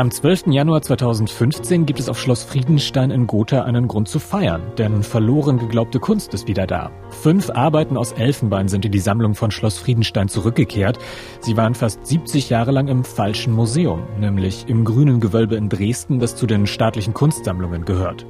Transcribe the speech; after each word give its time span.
Am 0.00 0.10
12. 0.10 0.46
Januar 0.46 0.80
2015 0.80 1.84
gibt 1.84 2.00
es 2.00 2.08
auf 2.08 2.18
Schloss 2.18 2.42
Friedenstein 2.42 3.10
in 3.10 3.26
Gotha 3.26 3.64
einen 3.64 3.86
Grund 3.86 4.08
zu 4.08 4.18
feiern, 4.18 4.62
denn 4.78 5.02
verloren 5.02 5.58
geglaubte 5.58 6.00
Kunst 6.00 6.32
ist 6.32 6.48
wieder 6.48 6.66
da. 6.66 6.90
Fünf 7.10 7.50
Arbeiten 7.50 7.98
aus 7.98 8.12
Elfenbein 8.12 8.68
sind 8.68 8.86
in 8.86 8.92
die 8.92 8.98
Sammlung 8.98 9.34
von 9.34 9.50
Schloss 9.50 9.76
Friedenstein 9.76 10.28
zurückgekehrt. 10.28 10.98
Sie 11.40 11.58
waren 11.58 11.74
fast 11.74 12.06
70 12.06 12.48
Jahre 12.48 12.70
lang 12.70 12.88
im 12.88 13.04
falschen 13.04 13.52
Museum, 13.52 14.04
nämlich 14.18 14.64
im 14.68 14.86
Grünen 14.86 15.20
Gewölbe 15.20 15.56
in 15.56 15.68
Dresden, 15.68 16.18
das 16.18 16.34
zu 16.34 16.46
den 16.46 16.66
staatlichen 16.66 17.12
Kunstsammlungen 17.12 17.84
gehört. 17.84 18.24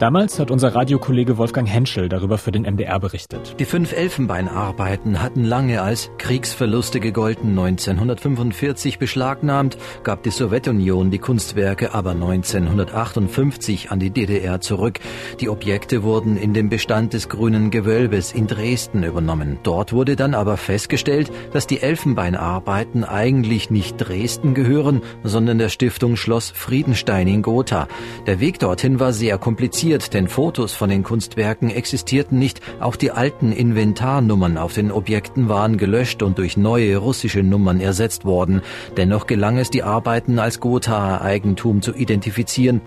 Damals 0.00 0.40
hat 0.40 0.50
unser 0.50 0.74
Radiokollege 0.74 1.38
Wolfgang 1.38 1.68
Henschel 1.68 2.08
darüber 2.08 2.36
für 2.36 2.50
den 2.50 2.62
MDR 2.62 2.98
berichtet. 2.98 3.54
Die 3.60 3.64
fünf 3.64 3.92
Elfenbeinarbeiten 3.92 5.22
hatten 5.22 5.44
lange 5.44 5.82
als 5.82 6.10
Kriegsverluste 6.18 6.98
gegolten. 6.98 7.50
1945 7.50 8.98
beschlagnahmt, 8.98 9.78
gab 10.02 10.24
die 10.24 10.30
Sowjetunion 10.30 11.11
die 11.12 11.18
Kunstwerke 11.18 11.94
aber 11.94 12.12
1958 12.12 13.90
an 13.90 14.00
die 14.00 14.10
DDR 14.10 14.60
zurück. 14.60 14.98
Die 15.40 15.48
Objekte 15.48 16.02
wurden 16.02 16.36
in 16.36 16.54
den 16.54 16.68
Bestand 16.68 17.12
des 17.12 17.28
Grünen 17.28 17.70
Gewölbes 17.70 18.32
in 18.32 18.46
Dresden 18.46 19.04
übernommen. 19.04 19.58
Dort 19.62 19.92
wurde 19.92 20.16
dann 20.16 20.34
aber 20.34 20.56
festgestellt, 20.56 21.30
dass 21.52 21.66
die 21.66 21.80
Elfenbeinarbeiten 21.80 23.04
eigentlich 23.04 23.70
nicht 23.70 23.98
Dresden 23.98 24.54
gehören, 24.54 25.02
sondern 25.22 25.58
der 25.58 25.68
Stiftung 25.68 26.16
Schloss 26.16 26.50
Friedenstein 26.50 27.28
in 27.28 27.42
Gotha. 27.42 27.88
Der 28.26 28.40
Weg 28.40 28.58
dorthin 28.58 28.98
war 28.98 29.12
sehr 29.12 29.38
kompliziert, 29.38 30.14
denn 30.14 30.28
Fotos 30.28 30.72
von 30.72 30.88
den 30.88 31.02
Kunstwerken 31.02 31.70
existierten 31.70 32.38
nicht. 32.38 32.60
Auch 32.80 32.96
die 32.96 33.10
alten 33.10 33.52
Inventarnummern 33.52 34.56
auf 34.56 34.72
den 34.72 34.90
Objekten 34.90 35.48
waren 35.48 35.76
gelöscht 35.76 36.22
und 36.22 36.38
durch 36.38 36.56
neue 36.56 36.96
russische 36.96 37.42
Nummern 37.42 37.80
ersetzt 37.80 38.24
worden. 38.24 38.62
Dennoch 38.96 39.26
gelang 39.26 39.58
es, 39.58 39.68
die 39.68 39.82
Arbeiten 39.82 40.38
als 40.38 40.58
Gotha 40.58 41.01
Eigentum 41.02 41.82
zu 41.82 41.94
identifizieren. 41.94 42.80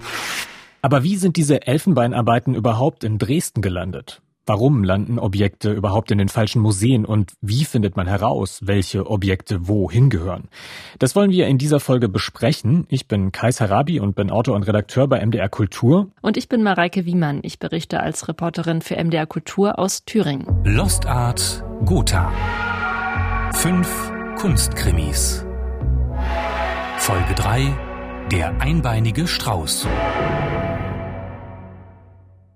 Aber 0.81 1.03
wie 1.03 1.17
sind 1.17 1.37
diese 1.37 1.65
Elfenbeinarbeiten 1.65 2.53
überhaupt 2.53 3.03
in 3.03 3.17
Dresden 3.17 3.61
gelandet? 3.61 4.21
Warum 4.47 4.83
landen 4.83 5.17
Objekte 5.17 5.71
überhaupt 5.71 6.11
in 6.11 6.19
den 6.19 6.29
falschen 6.29 6.61
Museen 6.61 7.03
und 7.03 7.33
wie 7.41 7.65
findet 7.65 7.95
man 7.97 8.05
heraus, 8.05 8.59
welche 8.63 9.09
Objekte 9.09 9.67
wohin 9.67 10.11
gehören? 10.11 10.49
Das 10.99 11.15
wollen 11.15 11.31
wir 11.31 11.47
in 11.47 11.57
dieser 11.57 11.79
Folge 11.79 12.09
besprechen. 12.09 12.85
Ich 12.89 13.07
bin 13.07 13.31
Kais 13.31 13.59
Harabi 13.59 13.99
und 13.99 14.15
bin 14.15 14.29
Autor 14.29 14.55
und 14.55 14.67
Redakteur 14.67 15.07
bei 15.07 15.25
MDR 15.25 15.49
Kultur. 15.49 16.11
Und 16.21 16.37
ich 16.37 16.47
bin 16.47 16.61
Mareike 16.61 17.05
Wiemann. 17.05 17.39
Ich 17.41 17.57
berichte 17.57 18.01
als 18.01 18.27
Reporterin 18.27 18.81
für 18.81 19.03
MDR 19.03 19.25
Kultur 19.25 19.79
aus 19.79 20.05
Thüringen. 20.05 20.45
Lost 20.63 21.07
Art 21.07 21.63
Gotha. 21.83 22.31
Fünf 23.53 24.11
Kunstkrimis. 24.37 25.43
Folge 26.99 27.33
3 27.35 27.84
der 28.31 28.59
einbeinige 28.59 29.27
Strauß. 29.27 29.87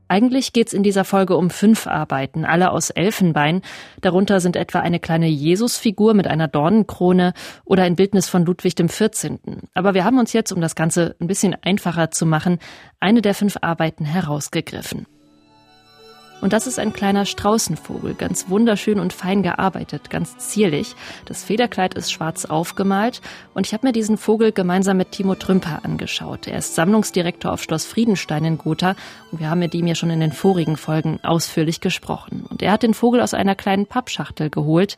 Eigentlich 0.07 0.53
geht's 0.53 0.73
in 0.73 0.81
dieser 0.81 1.05
Folge 1.05 1.37
um 1.37 1.51
fünf 1.51 1.85
Arbeiten, 1.85 2.43
alle 2.43 2.71
aus 2.71 2.89
Elfenbein. 2.89 3.61
Darunter 4.01 4.39
sind 4.39 4.55
etwa 4.55 4.79
eine 4.79 4.99
kleine 4.99 5.27
Jesusfigur 5.27 6.15
mit 6.15 6.25
einer 6.25 6.47
Dornenkrone 6.47 7.33
oder 7.65 7.83
ein 7.83 7.95
Bildnis 7.95 8.27
von 8.27 8.43
Ludwig 8.45 8.75
XIV. 8.75 9.37
Aber 9.75 9.93
wir 9.93 10.05
haben 10.05 10.17
uns 10.17 10.33
jetzt, 10.33 10.51
um 10.51 10.61
das 10.61 10.73
Ganze 10.73 11.15
ein 11.21 11.27
bisschen 11.27 11.55
einfacher 11.61 12.09
zu 12.09 12.25
machen, 12.25 12.57
eine 12.99 13.21
der 13.21 13.35
fünf 13.35 13.57
Arbeiten 13.61 14.05
herausgegriffen. 14.05 15.05
Und 16.41 16.53
das 16.53 16.67
ist 16.67 16.79
ein 16.79 16.93
kleiner 16.93 17.25
Straußenvogel, 17.25 18.13
ganz 18.13 18.49
wunderschön 18.49 18.99
und 18.99 19.11
fein 19.11 19.43
gearbeitet, 19.43 20.09
ganz 20.09 20.37
zierlich. 20.37 20.95
Das 21.25 21.43
Federkleid 21.43 21.95
ist 21.95 22.13
schwarz 22.13 22.45
aufgemalt 22.45 23.21
und 23.53 23.67
ich 23.67 23.73
habe 23.73 23.87
mir 23.87 23.91
diesen 23.91 24.17
Vogel 24.17 24.53
gemeinsam 24.53 24.97
mit 24.97 25.11
Timo 25.11 25.35
Trümper 25.35 25.81
angeschaut. 25.83 26.47
Er 26.47 26.59
ist 26.59 26.75
Sammlungsdirektor 26.75 27.51
auf 27.51 27.61
Schloss 27.61 27.85
Friedenstein 27.85 28.45
in 28.45 28.57
Gotha 28.57 28.95
und 29.31 29.41
wir 29.41 29.49
haben 29.49 29.59
mit 29.59 29.75
ihm 29.75 29.85
ja 29.85 29.95
schon 29.95 30.11
in 30.11 30.21
den 30.21 30.31
vorigen 30.31 30.77
Folgen 30.77 31.19
ausführlich 31.23 31.81
gesprochen. 31.81 32.45
Und 32.49 32.61
er 32.61 32.71
hat 32.71 32.83
den 32.83 32.93
Vogel 32.93 33.19
aus 33.19 33.33
einer 33.33 33.55
kleinen 33.55 33.85
Pappschachtel 33.85 34.49
geholt, 34.49 34.95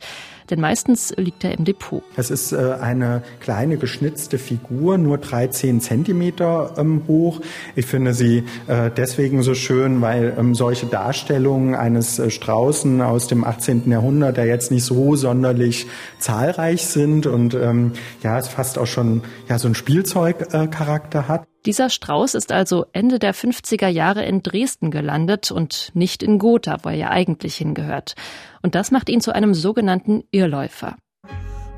denn 0.48 0.60
meistens 0.60 1.12
liegt 1.16 1.42
er 1.42 1.58
im 1.58 1.64
Depot. 1.64 2.04
Es 2.16 2.30
ist 2.30 2.52
äh, 2.52 2.76
eine 2.80 3.22
kleine 3.40 3.78
geschnitzte 3.78 4.38
Figur, 4.38 4.96
nur 4.96 5.18
13 5.18 5.80
Zentimeter 5.80 6.74
ähm, 6.76 7.02
hoch. 7.08 7.40
Ich 7.74 7.86
finde 7.86 8.14
sie 8.14 8.44
äh, 8.68 8.90
deswegen 8.96 9.42
so 9.42 9.54
schön, 9.54 10.00
weil 10.02 10.34
ähm, 10.38 10.54
solche 10.54 10.86
Darstellungen 10.86 11.31
eines 11.74 12.18
äh, 12.18 12.30
Straußen 12.30 13.00
aus 13.00 13.26
dem 13.26 13.44
18. 13.44 13.90
Jahrhundert 13.90 14.36
ja 14.36 14.44
jetzt 14.44 14.70
nicht 14.70 14.84
so 14.84 15.16
sonderlich 15.16 15.86
zahlreich 16.18 16.86
sind 16.86 17.26
und 17.26 17.54
ähm, 17.54 17.92
ja, 18.22 18.38
es 18.38 18.48
fast 18.48 18.78
auch 18.78 18.86
schon 18.86 19.22
ja 19.48 19.58
so 19.58 19.68
ein 19.68 19.74
Spielzeugcharakter 19.74 21.28
hat. 21.28 21.44
Dieser 21.64 21.90
Strauß 21.90 22.34
ist 22.34 22.52
also 22.52 22.86
Ende 22.92 23.18
der 23.18 23.34
50er 23.34 23.88
Jahre 23.88 24.24
in 24.24 24.42
Dresden 24.42 24.90
gelandet 24.90 25.50
und 25.50 25.90
nicht 25.94 26.22
in 26.22 26.38
Gotha, 26.38 26.78
wo 26.82 26.88
er 26.88 26.96
ja 26.96 27.10
eigentlich 27.10 27.56
hingehört. 27.56 28.14
Und 28.62 28.74
das 28.74 28.90
macht 28.90 29.08
ihn 29.08 29.20
zu 29.20 29.32
einem 29.32 29.54
sogenannten 29.54 30.24
Irrläufer. 30.30 30.96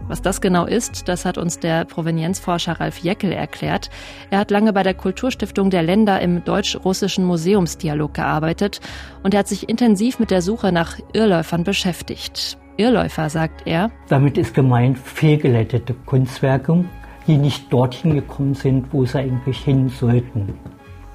Was 0.06 0.20
das 0.20 0.42
genau 0.42 0.66
ist, 0.66 1.08
das 1.08 1.24
hat 1.24 1.38
uns 1.38 1.58
der 1.60 1.86
Provenienzforscher 1.86 2.78
Ralf 2.78 2.98
Jeckel 2.98 3.32
erklärt. 3.32 3.88
Er 4.30 4.38
hat 4.38 4.50
lange 4.50 4.74
bei 4.74 4.82
der 4.82 4.92
Kulturstiftung 4.92 5.70
der 5.70 5.82
Länder 5.82 6.20
im 6.20 6.44
deutsch-russischen 6.44 7.24
Museumsdialog 7.24 8.12
gearbeitet 8.12 8.80
und 9.22 9.32
er 9.32 9.40
hat 9.40 9.48
sich 9.48 9.68
intensiv 9.68 10.18
mit 10.18 10.30
der 10.30 10.42
Suche 10.42 10.72
nach 10.72 10.98
Irrläufern 11.14 11.64
beschäftigt. 11.64 12.58
Irrläufer, 12.76 13.30
sagt 13.30 13.66
er. 13.66 13.90
Damit 14.08 14.36
ist 14.36 14.52
gemeint 14.52 14.98
fehlgeleitete 14.98 15.94
Kunstwerke, 16.04 16.84
die 17.26 17.38
nicht 17.38 17.72
dorthin 17.72 18.14
gekommen 18.14 18.54
sind, 18.54 18.92
wo 18.92 19.06
sie 19.06 19.18
eigentlich 19.18 19.58
hin 19.64 19.88
sollten. 19.88 20.52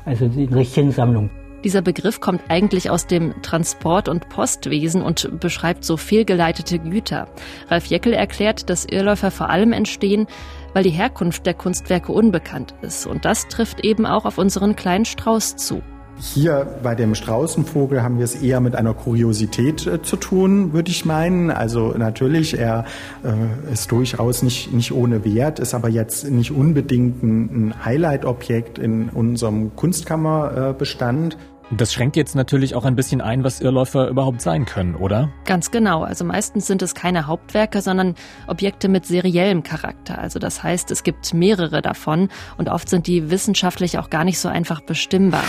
Also 0.05 0.27
die 0.27 0.45
richtigen 0.45 0.91
Sammlung. 0.91 1.29
Dieser 1.63 1.81
Begriff 1.81 2.21
kommt 2.21 2.41
eigentlich 2.47 2.89
aus 2.89 3.05
dem 3.05 3.41
Transport- 3.41 4.07
und 4.07 4.29
Postwesen 4.29 5.01
und 5.01 5.39
beschreibt 5.39 5.83
so 5.83 5.97
fehlgeleitete 5.97 6.79
Güter. 6.79 7.27
Ralf 7.67 7.85
Jeckel 7.87 8.13
erklärt, 8.13 8.69
dass 8.69 8.85
Irrläufer 8.85 9.29
vor 9.29 9.49
allem 9.49 9.73
entstehen, 9.73 10.27
weil 10.73 10.83
die 10.83 10.89
Herkunft 10.89 11.45
der 11.45 11.53
Kunstwerke 11.53 12.11
unbekannt 12.11 12.75
ist. 12.81 13.05
Und 13.05 13.25
das 13.25 13.47
trifft 13.47 13.83
eben 13.83 14.05
auch 14.05 14.25
auf 14.25 14.37
unseren 14.37 14.75
kleinen 14.75 15.05
Strauß 15.05 15.57
zu. 15.57 15.81
Hier 16.21 16.67
bei 16.83 16.95
dem 16.95 17.15
Straußenvogel 17.15 18.03
haben 18.03 18.17
wir 18.17 18.25
es 18.25 18.35
eher 18.35 18.59
mit 18.59 18.75
einer 18.75 18.93
Kuriosität 18.93 19.87
äh, 19.87 20.01
zu 20.01 20.17
tun, 20.17 20.73
würde 20.73 20.91
ich 20.91 21.05
meinen. 21.05 21.49
Also 21.49 21.93
natürlich, 21.97 22.59
er 22.59 22.83
äh, 23.23 23.71
ist 23.71 23.89
durchaus 23.89 24.43
nicht, 24.43 24.73
nicht 24.73 24.91
ohne 24.91 25.23
Wert, 25.23 25.59
ist 25.59 25.73
aber 25.73 25.87
jetzt 25.87 26.29
nicht 26.29 26.51
unbedingt 26.51 27.23
ein, 27.23 27.69
ein 27.69 27.85
Highlight-Objekt 27.85 28.77
in 28.77 29.07
unserem 29.07 29.73
Kunstkammerbestand. 29.77 31.37
Das 31.71 31.93
schränkt 31.93 32.15
jetzt 32.15 32.35
natürlich 32.35 32.73
auch 32.73 32.83
ein 32.83 32.95
bisschen 32.95 33.21
ein, 33.21 33.43
was 33.43 33.61
Irrläufer 33.61 34.07
überhaupt 34.07 34.41
sein 34.41 34.65
können, 34.65 34.95
oder? 34.95 35.29
Ganz 35.45 35.69
genau. 35.69 36.03
Also 36.03 36.25
meistens 36.25 36.65
sind 36.65 36.81
es 36.81 36.95
keine 36.95 37.27
Hauptwerke, 37.27 37.81
sondern 37.81 38.15
Objekte 38.47 38.89
mit 38.89 39.05
seriellem 39.05 39.61
Charakter. 39.61 40.17
Also 40.17 40.39
das 40.39 40.63
heißt, 40.63 40.89
es 40.89 41.03
gibt 41.03 41.31
mehrere 41.33 41.83
davon 41.83 42.29
und 42.57 42.69
oft 42.69 42.89
sind 42.89 43.05
die 43.05 43.29
wissenschaftlich 43.29 43.99
auch 43.99 44.09
gar 44.09 44.23
nicht 44.23 44.39
so 44.39 44.49
einfach 44.49 44.81
bestimmbar. 44.81 45.43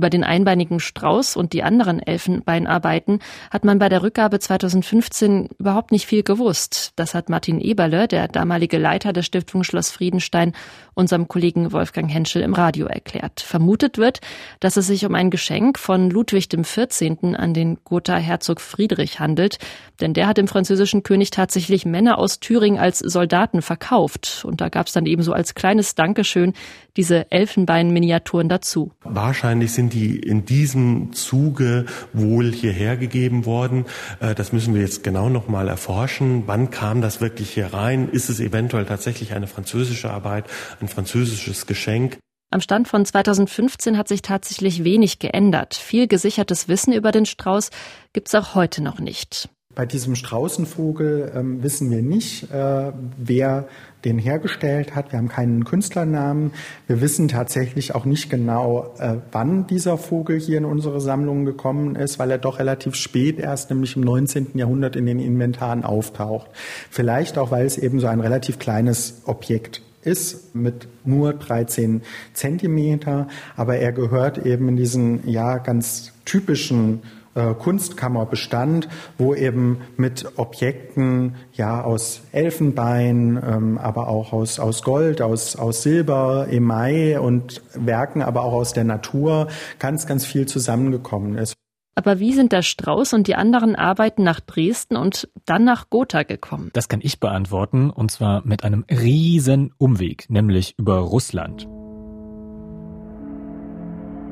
Über 0.00 0.08
den 0.08 0.24
einbeinigen 0.24 0.80
Strauß 0.80 1.36
und 1.36 1.52
die 1.52 1.62
anderen 1.62 2.00
Elfenbeinarbeiten 2.00 3.18
hat 3.50 3.66
man 3.66 3.78
bei 3.78 3.90
der 3.90 4.02
Rückgabe 4.02 4.38
2015 4.38 5.50
überhaupt 5.58 5.92
nicht 5.92 6.06
viel 6.06 6.22
gewusst. 6.22 6.92
Das 6.96 7.12
hat 7.12 7.28
Martin 7.28 7.60
Eberle, 7.60 8.08
der 8.08 8.26
damalige 8.26 8.78
Leiter 8.78 9.12
der 9.12 9.20
Stiftung 9.20 9.62
Schloss 9.62 9.90
Friedenstein, 9.90 10.54
unserem 10.94 11.28
Kollegen 11.28 11.72
Wolfgang 11.72 12.10
Henschel 12.10 12.40
im 12.40 12.54
Radio 12.54 12.86
erklärt. 12.86 13.40
Vermutet 13.40 13.98
wird, 13.98 14.20
dass 14.58 14.78
es 14.78 14.86
sich 14.86 15.04
um 15.04 15.14
ein 15.14 15.28
Geschenk 15.28 15.78
von 15.78 16.08
Ludwig 16.08 16.48
XIV. 16.48 17.34
an 17.34 17.52
den 17.52 17.76
Gotha 17.84 18.16
Herzog 18.16 18.62
Friedrich 18.62 19.20
handelt, 19.20 19.58
denn 20.00 20.14
der 20.14 20.28
hat 20.28 20.38
dem 20.38 20.48
französischen 20.48 21.02
König 21.02 21.30
tatsächlich 21.30 21.84
Männer 21.84 22.16
aus 22.16 22.40
Thüringen 22.40 22.78
als 22.78 23.00
Soldaten 23.00 23.60
verkauft. 23.60 24.46
Und 24.46 24.62
da 24.62 24.70
gab 24.70 24.86
es 24.86 24.94
dann 24.94 25.04
eben 25.04 25.22
so 25.22 25.34
als 25.34 25.54
kleines 25.54 25.94
Dankeschön 25.94 26.54
diese 26.96 27.30
Elfenbein-Miniaturen 27.30 28.48
dazu. 28.48 28.92
Wahrscheinlich 29.02 29.72
sind 29.72 29.89
die 29.90 30.18
in 30.18 30.46
diesem 30.46 31.12
Zuge 31.12 31.84
wohl 32.14 32.50
hierher 32.52 32.96
gegeben 32.96 33.44
worden. 33.44 33.84
Äh, 34.20 34.34
das 34.34 34.52
müssen 34.52 34.74
wir 34.74 34.80
jetzt 34.80 35.04
genau 35.04 35.28
noch 35.28 35.48
mal 35.48 35.68
erforschen. 35.68 36.44
Wann 36.46 36.70
kam 36.70 37.02
das 37.02 37.20
wirklich 37.20 37.50
hier 37.50 37.74
rein? 37.74 38.08
Ist 38.08 38.30
es 38.30 38.40
eventuell 38.40 38.86
tatsächlich 38.86 39.34
eine 39.34 39.46
französische 39.46 40.10
Arbeit, 40.10 40.46
ein 40.80 40.88
französisches 40.88 41.66
Geschenk? 41.66 42.18
Am 42.52 42.60
Stand 42.60 42.88
von 42.88 43.04
2015 43.04 43.96
hat 43.96 44.08
sich 44.08 44.22
tatsächlich 44.22 44.82
wenig 44.82 45.20
geändert. 45.20 45.74
Viel 45.74 46.08
gesichertes 46.08 46.66
Wissen 46.66 46.92
über 46.92 47.12
den 47.12 47.26
Strauß 47.26 47.70
gibt's 48.12 48.34
auch 48.34 48.56
heute 48.56 48.82
noch 48.82 48.98
nicht. 48.98 49.48
Bei 49.76 49.86
diesem 49.86 50.16
Straußenvogel 50.16 51.30
ähm, 51.32 51.62
wissen 51.62 51.92
wir 51.92 52.02
nicht, 52.02 52.50
äh, 52.50 52.90
wer 53.16 53.68
den 54.04 54.18
hergestellt 54.18 54.96
hat. 54.96 55.12
Wir 55.12 55.18
haben 55.20 55.28
keinen 55.28 55.64
Künstlernamen. 55.64 56.52
Wir 56.88 57.00
wissen 57.00 57.28
tatsächlich 57.28 57.94
auch 57.94 58.04
nicht 58.04 58.30
genau, 58.30 58.92
äh, 58.98 59.18
wann 59.30 59.68
dieser 59.68 59.96
Vogel 59.96 60.40
hier 60.40 60.58
in 60.58 60.64
unsere 60.64 61.00
Sammlung 61.00 61.44
gekommen 61.44 61.94
ist, 61.94 62.18
weil 62.18 62.32
er 62.32 62.38
doch 62.38 62.58
relativ 62.58 62.96
spät 62.96 63.38
erst, 63.38 63.70
nämlich 63.70 63.94
im 63.94 64.02
19. 64.02 64.58
Jahrhundert 64.58 64.96
in 64.96 65.06
den 65.06 65.20
Inventaren 65.20 65.84
auftaucht. 65.84 66.50
Vielleicht 66.90 67.38
auch, 67.38 67.52
weil 67.52 67.64
es 67.64 67.78
eben 67.78 68.00
so 68.00 68.08
ein 68.08 68.20
relativ 68.20 68.58
kleines 68.58 69.22
Objekt 69.26 69.82
ist 70.02 70.52
mit 70.52 70.88
nur 71.04 71.34
13 71.34 72.02
Zentimeter, 72.32 73.28
aber 73.56 73.76
er 73.76 73.92
gehört 73.92 74.44
eben 74.44 74.68
in 74.70 74.76
diesen 74.76 75.28
ja 75.28 75.58
ganz 75.58 76.12
typischen 76.24 77.02
Kunstkammerbestand, 77.34 78.88
wo 79.18 79.34
eben 79.34 79.82
mit 79.96 80.26
Objekten 80.36 81.36
ja 81.52 81.82
aus 81.82 82.22
Elfenbein, 82.32 83.40
ähm, 83.44 83.78
aber 83.78 84.08
auch 84.08 84.32
aus, 84.32 84.58
aus 84.58 84.82
Gold, 84.82 85.22
aus, 85.22 85.56
aus 85.56 85.82
Silber, 85.82 86.48
Email 86.50 87.18
und 87.18 87.62
Werken, 87.74 88.22
aber 88.22 88.44
auch 88.44 88.52
aus 88.52 88.72
der 88.72 88.84
Natur 88.84 89.48
ganz, 89.78 90.06
ganz 90.06 90.26
viel 90.26 90.46
zusammengekommen 90.46 91.36
ist. 91.36 91.54
Aber 91.94 92.18
wie 92.18 92.32
sind 92.32 92.52
der 92.52 92.62
Strauß 92.62 93.12
und 93.12 93.26
die 93.26 93.34
anderen 93.34 93.76
Arbeiten 93.76 94.22
nach 94.22 94.40
Dresden 94.40 94.96
und 94.96 95.28
dann 95.44 95.64
nach 95.64 95.90
Gotha 95.90 96.22
gekommen? 96.22 96.70
Das 96.72 96.88
kann 96.88 97.00
ich 97.02 97.20
beantworten, 97.20 97.90
und 97.90 98.10
zwar 98.10 98.46
mit 98.46 98.64
einem 98.64 98.84
riesen 98.90 99.72
Umweg, 99.76 100.30
nämlich 100.30 100.74
über 100.78 100.98
Russland. 100.98 101.68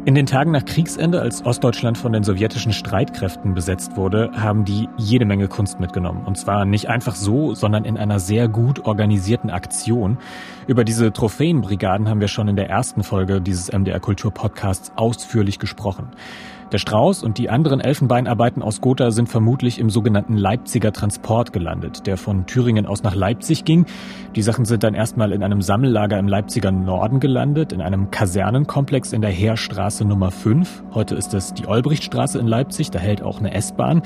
In 0.05 0.15
den 0.15 0.27
Tagen 0.27 0.53
nach 0.53 0.65
Kriegsende, 0.65 1.21
als 1.21 1.45
Ostdeutschland 1.45 1.99
von 1.99 2.13
den 2.13 2.23
sowjetischen 2.23 2.73
Streitkräften 2.73 3.55
besetzt 3.55 3.97
wurde, 3.97 4.31
haben 4.35 4.65
die 4.65 4.89
jede 4.97 5.27
Menge 5.27 5.49
Kunst 5.49 5.81
mitgenommen. 5.81 6.25
Und 6.25 6.39
zwar 6.39 6.65
nicht 6.65 6.89
einfach 6.89 7.15
so, 7.15 7.55
sondern 7.55 7.85
in 7.85 7.99
einer 7.99 8.19
sehr 8.21 8.49
gut 8.49 8.87
organisierten 8.87 9.51
Aktion. 9.51 10.17
Über 10.67 10.85
diese 10.85 11.13
Trophäenbrigaden 11.13 12.09
haben 12.09 12.21
wir 12.21 12.29
schon 12.29 12.49
in 12.49 12.57
der 12.57 12.71
ersten 12.71 13.03
Folge 13.03 13.41
dieses 13.43 13.71
MDR 13.71 14.01
Kultur 14.01 14.33
Podcasts 14.33 14.93
ausführlich 14.97 15.59
gesprochen. 15.59 16.09
Der 16.71 16.77
Strauß 16.77 17.23
und 17.23 17.39
die 17.39 17.49
anderen 17.49 17.81
Elfenbeinarbeiten 17.81 18.63
aus 18.63 18.83
Gotha 18.83 19.11
sind 19.11 19.31
vermutlich 19.31 19.79
im 19.79 19.89
sogenannten 19.89 20.37
Leipziger 20.37 20.93
Transport 20.93 21.55
gelandet, 21.55 22.07
der 22.07 22.19
von 22.19 22.45
Thüringen 22.45 22.85
aus 22.85 23.03
nach 23.03 23.15
Leipzig 23.15 23.65
ging. 23.65 23.87
Die 24.37 24.43
Sachen 24.43 24.67
sind 24.67 24.83
dann 24.83 24.93
erstmal 24.93 25.33
in 25.33 25.43
einem 25.43 25.63
Sammellager 25.63 26.19
im 26.19 26.29
Leipziger 26.29 26.71
Norden 26.71 27.21
gelandet, 27.21 27.73
in 27.73 27.81
einem 27.81 28.11
Kasernenkomplex 28.11 29.15
in 29.15 29.23
der 29.23 29.31
Heerstraße 29.31 30.05
Nummer 30.05 30.31
5. 30.31 30.83
Heute 30.93 31.15
ist 31.15 31.33
es 31.33 31.55
die 31.55 31.67
Olbrichtstraße 31.67 32.39
in 32.39 32.47
Leipzig, 32.47 32.91
da 32.91 32.99
hält 32.99 33.23
auch 33.23 33.39
eine 33.39 33.55
S-Bahn. 33.55 34.03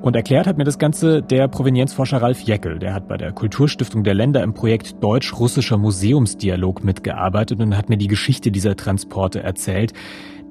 Und 0.00 0.14
erklärt 0.14 0.46
hat 0.46 0.56
mir 0.56 0.64
das 0.64 0.78
Ganze 0.78 1.22
der 1.22 1.48
Provenienzforscher 1.48 2.22
Ralf 2.22 2.40
Jeckel. 2.42 2.78
Der 2.78 2.94
hat 2.94 3.08
bei 3.08 3.16
der 3.16 3.32
Kulturstiftung 3.32 4.04
der 4.04 4.14
Länder 4.14 4.44
im 4.44 4.54
Projekt 4.54 5.02
Deutsch-Russischer 5.02 5.76
Museumsdialog 5.76 6.84
mitgearbeitet 6.84 7.58
und 7.58 7.76
hat 7.76 7.88
mir 7.88 7.98
die 7.98 8.06
Geschichte 8.06 8.52
dieser 8.52 8.76
Transporte 8.76 9.42
erzählt. 9.42 9.92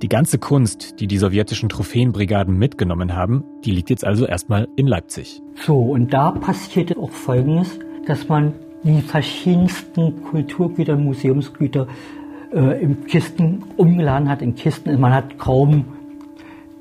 Die 0.03 0.09
ganze 0.09 0.37
Kunst, 0.37 0.99
die 0.99 1.07
die 1.07 1.17
sowjetischen 1.17 1.69
Trophäenbrigaden 1.69 2.55
mitgenommen 2.55 3.15
haben, 3.15 3.43
die 3.65 3.71
liegt 3.71 3.89
jetzt 3.89 4.05
also 4.05 4.27
erstmal 4.27 4.67
in 4.75 4.85
Leipzig. 4.85 5.41
So, 5.65 5.79
und 5.79 6.13
da 6.13 6.29
passierte 6.29 6.95
auch 6.99 7.09
Folgendes, 7.09 7.79
dass 8.05 8.29
man 8.29 8.53
die 8.83 9.01
verschiedensten 9.01 10.21
Kulturgüter, 10.21 10.95
Museumsgüter 10.97 11.87
äh, 12.53 12.79
in 12.79 13.07
Kisten 13.07 13.63
umgeladen 13.75 14.29
hat, 14.29 14.43
in 14.43 14.53
Kisten. 14.53 14.99
Man 15.01 15.13
hat 15.13 15.39
kaum 15.39 15.85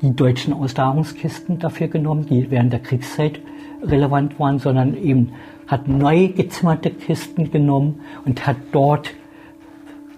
die 0.02 0.14
deutschen 0.14 0.52
Auslagerungskisten 0.52 1.58
dafür 1.58 1.88
genommen, 1.88 2.26
die 2.26 2.50
während 2.50 2.74
der 2.74 2.80
Kriegszeit 2.80 3.40
relevant 3.82 4.38
waren, 4.38 4.58
sondern 4.58 4.94
eben 4.94 5.32
hat 5.66 5.88
neu 5.88 6.28
gezimmerte 6.28 6.90
Kisten 6.90 7.50
genommen 7.50 8.00
und 8.26 8.46
hat 8.46 8.58
dort 8.72 9.14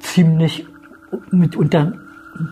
ziemlich 0.00 0.66
mitunter 1.30 1.92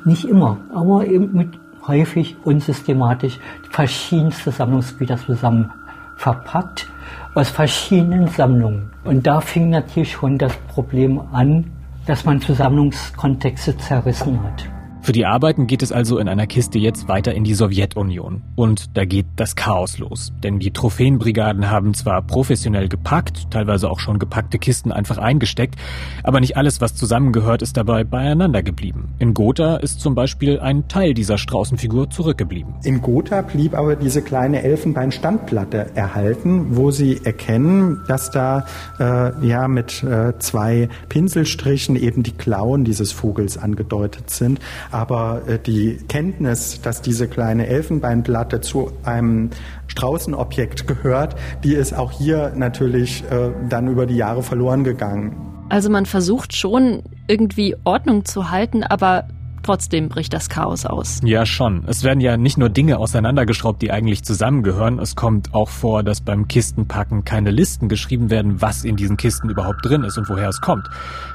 nicht 0.05 0.25
immer, 0.25 0.59
aber 0.75 1.07
eben 1.07 1.33
mit 1.33 1.59
häufig 1.87 2.37
und 2.45 2.63
systematisch 2.63 3.39
verschiedenste 3.71 4.51
Sammlungsgüter 4.51 5.17
zusammen 5.17 5.71
verpackt 6.17 6.89
aus 7.35 7.49
verschiedenen 7.51 8.29
Sammlungen. 8.29 8.91
Und 9.05 9.27
da 9.27 9.41
fing 9.41 9.71
natürlich 9.71 10.13
schon 10.13 10.39
das 10.39 10.57
Problem 10.69 11.21
an, 11.33 11.71
dass 12.07 12.25
man 12.25 12.41
Sammlungskontexte 12.41 13.77
zerrissen 13.77 14.43
hat. 14.43 14.76
Für 15.07 15.13
die 15.13 15.25
Arbeiten 15.25 15.69
geht 15.69 15.85
es 15.85 15.93
also 15.93 16.19
in 16.19 16.29
einer 16.29 16.49
Kiste 16.49 16.81
jetzt 16.81 17.07
weiter 17.07 17.33
in 17.33 17.45
die 17.45 17.55
Sowjetunion. 17.55 18.43
Und 18.57 18.97
da 18.97 19.05
geht 19.05 19.27
das 19.37 19.55
Chaos 19.55 19.99
los. 19.99 20.33
Denn 20.43 20.59
die 20.59 20.73
Trophäenbrigaden 20.73 21.71
haben 21.71 21.95
zwar 21.95 22.23
professionell 22.23 22.89
gepackt, 22.89 23.53
teilweise 23.53 23.89
auch 23.89 24.01
schon 24.01 24.19
gepackte 24.19 24.59
Kisten 24.59 24.91
einfach 24.91 25.19
eingesteckt, 25.19 25.77
aber 26.25 26.41
nicht 26.41 26.57
alles, 26.57 26.81
was 26.81 26.97
zusammengehört, 26.97 27.63
ist 27.63 27.77
dabei 27.77 28.03
beieinander 28.03 28.65
geblieben. 28.65 29.15
In 29.21 29.33
Gotha 29.33 29.77
ist 29.77 30.01
zum 30.01 30.17
Beispiel 30.17 30.59
ein 30.59 30.89
Teil 30.89 31.15
dieser 31.15 31.39
Straußenfigur 31.39 32.11
zurückgeblieben. 32.11 32.75
In 32.83 33.01
Gotha 33.01 33.43
blieb 33.43 33.79
aber 33.79 33.95
diese 33.95 34.23
kleine 34.23 34.65
Elfenbeinstandplatte 34.65 35.95
erhalten, 35.95 36.77
wo 36.77 36.91
sie 36.91 37.21
erkennen, 37.23 38.01
dass 38.09 38.33
da 38.33 38.67
äh, 38.99 39.47
ja 39.47 39.69
mit 39.69 40.03
äh, 40.03 40.37
zwei 40.41 40.89
Pinselstrichen 41.09 41.95
eben 41.95 42.25
die 42.25 42.33
Klauen 42.33 42.85
dieses 42.85 43.13
Vogels 43.13 43.57
angedeutet 43.57 44.31
sind. 44.31 44.59
Aber 44.97 45.43
äh, 45.47 45.59
die 45.59 45.99
Kenntnis, 46.09 46.81
dass 46.81 47.03
diese 47.03 47.29
kleine 47.29 47.67
Elfenbeinplatte 47.67 48.63
zu 48.63 48.93
einem 49.05 49.51
Straußenobjekt 49.89 50.87
gehört, 50.87 51.37
die 51.63 51.75
ist 51.75 51.93
auch 51.93 52.13
hier 52.13 52.55
natürlich 52.57 53.23
äh, 53.31 53.51
dann 53.69 53.89
über 53.89 54.07
die 54.07 54.17
Jahre 54.17 54.43
verloren 54.43 54.85
gegangen. 54.85 55.37
Also 55.69 55.91
man 55.91 56.07
versucht 56.07 56.57
schon 56.57 57.03
irgendwie 57.27 57.77
Ordnung 57.85 58.25
zu 58.25 58.51
halten, 58.51 58.85
aber 58.85 59.29
Trotzdem 59.67 60.09
bricht 60.09 60.33
das 60.33 60.49
Chaos 60.49 60.87
aus. 60.87 61.21
Ja, 61.25 61.45
schon. 61.45 61.83
Es 61.89 62.05
werden 62.05 62.21
ja 62.21 62.37
nicht 62.37 62.57
nur 62.57 62.69
Dinge 62.69 62.99
auseinandergeschraubt, 62.99 63.83
die 63.83 63.91
eigentlich 63.91 64.23
zusammengehören. 64.23 65.01
Es 65.01 65.17
kommt 65.17 65.55
auch 65.55 65.71
vor, 65.71 66.05
dass 66.05 66.21
beim 66.21 66.47
Kistenpacken 66.47 67.25
keine 67.25 67.51
Listen 67.51 67.89
geschrieben 67.89 68.31
werden, 68.31 68.63
was 68.63 68.85
in 68.85 68.95
diesen 68.95 69.17
Kisten 69.17 69.51
überhaupt 69.51 69.85
drin 69.85 70.05
ist 70.05 70.19
und 70.19 70.29
woher 70.29 70.49
es 70.49 70.61
kommt. 70.61 70.89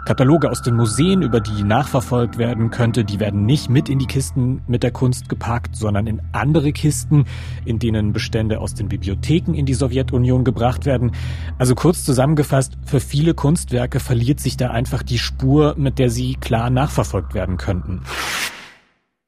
Kataloge 0.06 0.50
aus 0.50 0.62
den 0.62 0.78
Museen, 0.78 1.24
über 1.24 1.42
die 1.42 1.62
nachverfolgt 1.64 2.38
werden 2.38 2.72
könnte, 2.72 3.04
die 3.04 3.20
werden 3.20 3.46
nicht 3.46 3.70
mit 3.70 3.90
in 3.90 4.00
die 4.00 4.08
Kisten 4.08 4.62
mit 4.66 4.84
der 4.84 4.92
Kunst 4.92 5.28
gepackt, 5.28 5.76
sondern 5.76 6.08
in 6.08 6.22
andere 6.32 6.72
Kisten, 6.72 7.26
in 7.66 7.80
denen 7.80 8.14
Bestände 8.14 8.62
aus 8.62 8.76
den 8.76 8.88
Bibliotheken 8.88 9.54
in 9.54 9.66
die 9.66 9.74
Sowjetunion 9.74 10.46
gebracht 10.46 10.86
werden. 10.86 11.12
Also 11.58 11.76
kurz 11.76 12.06
zusammengefasst, 12.06 12.78
für 12.86 13.02
viele 13.02 13.34
Kunstwerke 13.34 14.00
verliert 14.00 14.40
sich 14.40 14.56
da 14.56 14.70
einfach 14.70 15.04
die 15.04 15.20
Spur, 15.20 15.76
mit 15.78 16.00
der 16.00 16.10
sie 16.10 16.36
klar 16.36 16.70
nachverfolgt 16.70 17.34
werden 17.34 17.58
könnten. 17.58 18.04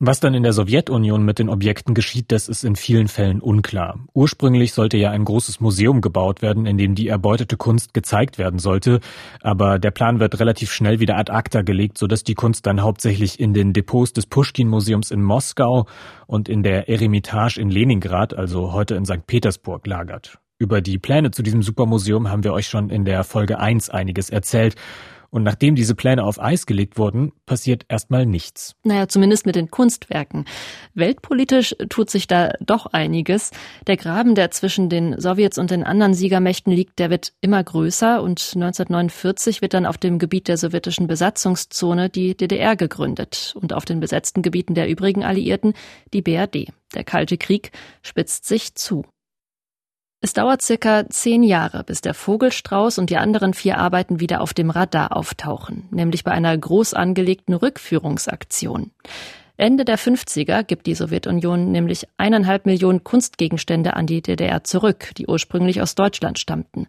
Was 0.06 0.20
dann 0.20 0.34
in 0.34 0.44
der 0.44 0.52
Sowjetunion 0.52 1.24
mit 1.24 1.40
den 1.40 1.48
Objekten 1.48 1.94
geschieht, 1.94 2.34
das 2.34 2.50
ist 2.50 2.66
in 2.66 2.76
vielen 2.76 3.08
Fällen 3.08 3.40
unklar. 3.40 4.00
Ursprünglich 4.14 4.74
sollte 4.74 4.98
ja 4.98 5.12
ein 5.12 5.24
großes 5.24 5.62
Museum 5.62 6.02
gebaut 6.02 6.42
werden, 6.42 6.66
in 6.66 6.78
dem 6.78 6.94
die 6.94 7.08
erbeutete 7.08 7.56
Kunst 7.56 7.94
gezeigt 7.94 8.38
werden 8.38 8.60
sollte, 8.60 9.00
aber 9.40 9.80
der 9.80 9.92
Plan 9.92 10.20
wird 10.20 10.38
relativ 10.42 10.74
schnell 10.74 11.00
wieder 11.00 11.16
ad 11.18 11.32
acta 11.32 11.62
gelegt, 11.62 11.98
sodass 11.98 12.26
die 12.26 12.34
Kunst 12.34 12.66
dann 12.66 12.82
hauptsächlich 12.82 13.40
in 13.40 13.54
den 13.54 13.72
Depots 13.72 14.12
des 14.12 14.26
Pushkin-Museums 14.26 15.10
in 15.10 15.24
Moskau 15.24 15.88
und 16.28 16.50
in 16.50 16.64
der 16.64 16.90
Eremitage 16.90 17.58
in 17.58 17.70
Leningrad, 17.70 18.34
also 18.34 18.74
heute 18.74 18.96
in 18.96 19.06
St. 19.06 19.26
Petersburg, 19.26 19.88
lagert. 19.88 20.38
Über 20.60 20.82
die 20.82 21.00
Pläne 21.00 21.32
zu 21.32 21.44
diesem 21.44 21.62
Supermuseum 21.62 22.30
haben 22.30 22.44
wir 22.44 22.52
euch 22.52 22.68
schon 22.68 22.90
in 22.90 23.06
der 23.06 23.24
Folge 23.24 23.58
1 23.58 23.90
einiges 23.90 24.30
erzählt. 24.30 24.76
Und 25.34 25.42
nachdem 25.42 25.74
diese 25.74 25.96
Pläne 25.96 26.26
auf 26.26 26.40
Eis 26.40 26.68
gelegt 26.68 27.00
wurden, 27.00 27.32
passiert 27.48 27.88
erstmal 27.90 28.28
nichts. 28.28 28.76
Naja, 28.84 29.08
zumindest 29.08 29.48
mit 29.48 29.56
den 29.56 29.72
Kunstwerken. 29.72 30.46
Weltpolitisch 30.94 31.76
tut 31.90 32.12
sich 32.12 32.28
da 32.28 32.54
doch 32.60 32.86
einiges. 32.86 33.50
Der 33.88 33.98
Graben, 33.98 34.36
der 34.36 34.52
zwischen 34.52 34.90
den 34.90 35.20
Sowjets 35.20 35.58
und 35.58 35.72
den 35.72 35.84
anderen 35.84 36.14
Siegermächten 36.14 36.72
liegt, 36.72 37.00
der 37.00 37.10
wird 37.10 37.34
immer 37.42 37.64
größer 37.64 38.22
und 38.22 38.52
1949 38.54 39.64
wird 39.64 39.74
dann 39.74 39.88
auf 39.88 39.98
dem 39.98 40.20
Gebiet 40.20 40.48
der 40.48 40.58
sowjetischen 40.58 41.08
Besatzungszone 41.08 42.12
die 42.12 42.38
DDR 42.38 42.76
gegründet 42.76 43.56
und 43.60 43.74
auf 43.74 43.86
den 43.86 44.00
besetzten 44.00 44.44
Gebieten 44.44 44.76
der 44.76 44.88
übrigen 44.88 45.24
Alliierten 45.24 45.74
die 46.14 46.22
BRD. 46.22 46.68
Der 46.94 47.04
Kalte 47.04 47.40
Krieg 47.40 47.72
spitzt 48.04 48.46
sich 48.46 48.76
zu. 48.76 49.04
Es 50.26 50.32
dauert 50.32 50.62
circa 50.62 51.10
zehn 51.10 51.44
Jahre, 51.44 51.84
bis 51.84 52.00
der 52.00 52.14
Vogelstrauß 52.14 52.98
und 52.98 53.10
die 53.10 53.18
anderen 53.18 53.54
vier 53.54 53.78
Arbeiten 53.78 54.22
wieder 54.22 54.40
auf 54.40 54.54
dem 54.54 54.70
Radar 54.70 55.18
auftauchen, 55.18 55.90
nämlich 55.92 56.24
bei 56.24 56.32
einer 56.32 56.58
groß 56.58 56.94
angelegten 56.94 57.54
Rückführungsaktion. 57.54 58.92
Ende 59.58 59.84
der 59.84 60.00
50er 60.00 60.64
gibt 60.64 60.88
die 60.88 60.96
Sowjetunion 60.96 61.74
nämlich 61.74 62.08
eineinhalb 62.16 62.66
Millionen 62.66 63.04
Kunstgegenstände 63.04 63.98
an 63.98 64.08
die 64.08 64.22
DDR 64.22 64.64
zurück, 64.64 65.12
die 65.18 65.28
ursprünglich 65.28 65.82
aus 65.82 65.94
Deutschland 65.94 66.40
stammten. 66.40 66.88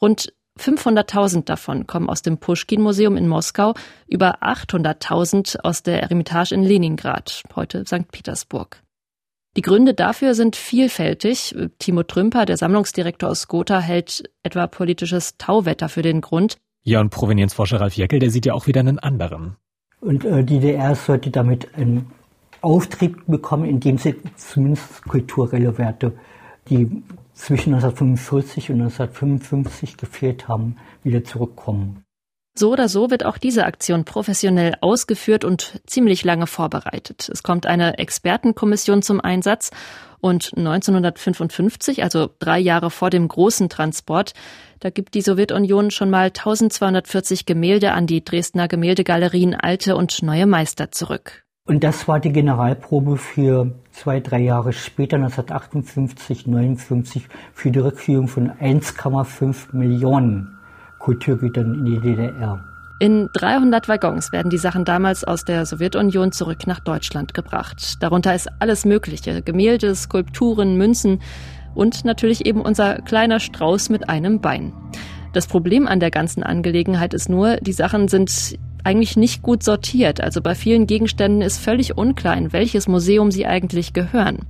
Rund 0.00 0.32
500.000 0.58 1.44
davon 1.44 1.86
kommen 1.86 2.10
aus 2.10 2.22
dem 2.22 2.38
Pushkin-Museum 2.38 3.16
in 3.16 3.28
Moskau, 3.28 3.74
über 4.08 4.42
800.000 4.42 5.60
aus 5.60 5.84
der 5.84 6.02
Eremitage 6.02 6.56
in 6.56 6.64
Leningrad, 6.64 7.44
heute 7.54 7.84
St. 7.86 8.10
Petersburg. 8.10 8.82
Die 9.56 9.62
Gründe 9.62 9.92
dafür 9.92 10.34
sind 10.34 10.56
vielfältig. 10.56 11.54
Timo 11.78 12.02
Trümper, 12.04 12.46
der 12.46 12.56
Sammlungsdirektor 12.56 13.28
aus 13.28 13.48
Gotha, 13.48 13.80
hält 13.80 14.22
etwa 14.42 14.66
politisches 14.66 15.36
Tauwetter 15.36 15.90
für 15.90 16.00
den 16.00 16.22
Grund. 16.22 16.56
Ja, 16.84 17.00
und 17.00 17.10
Provenienzforscher 17.10 17.80
Ralf 17.80 17.94
Jeckel, 17.94 18.18
der 18.18 18.30
sieht 18.30 18.46
ja 18.46 18.54
auch 18.54 18.66
wieder 18.66 18.80
einen 18.80 18.98
anderen. 18.98 19.56
Und 20.00 20.24
äh, 20.24 20.42
die 20.42 20.58
DDR 20.58 20.94
sollte 20.94 21.30
damit 21.30 21.74
einen 21.74 22.10
Auftrieb 22.62 23.26
bekommen, 23.26 23.66
indem 23.66 23.98
sie 23.98 24.16
zumindest 24.36 25.04
kulturelle 25.04 25.76
Werte, 25.78 26.12
die 26.70 27.02
zwischen 27.34 27.74
1945 27.74 28.70
und 28.70 28.80
1955 28.80 29.96
gefehlt 29.96 30.48
haben, 30.48 30.76
wieder 31.02 31.24
zurückkommen. 31.24 32.04
So 32.54 32.72
oder 32.72 32.88
so 32.88 33.10
wird 33.10 33.24
auch 33.24 33.38
diese 33.38 33.64
Aktion 33.64 34.04
professionell 34.04 34.74
ausgeführt 34.82 35.44
und 35.44 35.80
ziemlich 35.86 36.22
lange 36.22 36.46
vorbereitet. 36.46 37.30
Es 37.32 37.42
kommt 37.42 37.66
eine 37.66 37.98
Expertenkommission 37.98 39.02
zum 39.02 39.20
Einsatz 39.20 39.70
und 40.20 40.52
1955, 40.56 42.02
also 42.02 42.28
drei 42.38 42.58
Jahre 42.58 42.90
vor 42.90 43.08
dem 43.08 43.26
großen 43.26 43.70
Transport, 43.70 44.34
da 44.80 44.90
gibt 44.90 45.14
die 45.14 45.22
Sowjetunion 45.22 45.90
schon 45.90 46.10
mal 46.10 46.26
1240 46.26 47.46
Gemälde 47.46 47.92
an 47.92 48.06
die 48.06 48.24
Dresdner 48.24 48.68
Gemäldegalerien 48.68 49.54
Alte 49.54 49.96
und 49.96 50.22
Neue 50.22 50.46
Meister 50.46 50.90
zurück. 50.90 51.44
Und 51.64 51.84
das 51.84 52.08
war 52.08 52.18
die 52.18 52.32
Generalprobe 52.32 53.16
für 53.16 53.80
zwei, 53.92 54.18
drei 54.18 54.40
Jahre 54.40 54.72
später, 54.72 55.16
1958, 55.16 56.48
59, 56.48 57.28
für 57.54 57.70
die 57.70 57.78
Rückführung 57.78 58.26
von 58.26 58.50
1,5 58.50 59.74
Millionen 59.74 60.58
Kulturgütern 61.02 61.74
in 61.74 61.84
die 61.84 61.98
DDR. 61.98 62.64
In 62.98 63.28
300 63.32 63.88
Waggons 63.88 64.30
werden 64.32 64.48
die 64.48 64.58
Sachen 64.58 64.84
damals 64.84 65.24
aus 65.24 65.44
der 65.44 65.66
Sowjetunion 65.66 66.30
zurück 66.30 66.68
nach 66.68 66.78
Deutschland 66.78 67.34
gebracht. 67.34 67.96
Darunter 68.00 68.32
ist 68.34 68.48
alles 68.60 68.84
Mögliche. 68.84 69.42
Gemälde, 69.42 69.94
Skulpturen, 69.96 70.76
Münzen 70.76 71.20
und 71.74 72.04
natürlich 72.04 72.46
eben 72.46 72.60
unser 72.60 73.02
kleiner 73.02 73.40
Strauß 73.40 73.88
mit 73.88 74.08
einem 74.08 74.40
Bein. 74.40 74.72
Das 75.32 75.48
Problem 75.48 75.88
an 75.88 75.98
der 75.98 76.12
ganzen 76.12 76.44
Angelegenheit 76.44 77.14
ist 77.14 77.28
nur, 77.28 77.56
die 77.56 77.72
Sachen 77.72 78.06
sind 78.06 78.56
eigentlich 78.84 79.16
nicht 79.16 79.42
gut 79.42 79.62
sortiert. 79.62 80.20
Also 80.20 80.40
bei 80.40 80.54
vielen 80.54 80.86
Gegenständen 80.86 81.42
ist 81.42 81.58
völlig 81.58 81.96
unklar, 81.96 82.36
in 82.36 82.52
welches 82.52 82.86
Museum 82.86 83.30
sie 83.30 83.46
eigentlich 83.46 83.92
gehören. 83.92 84.40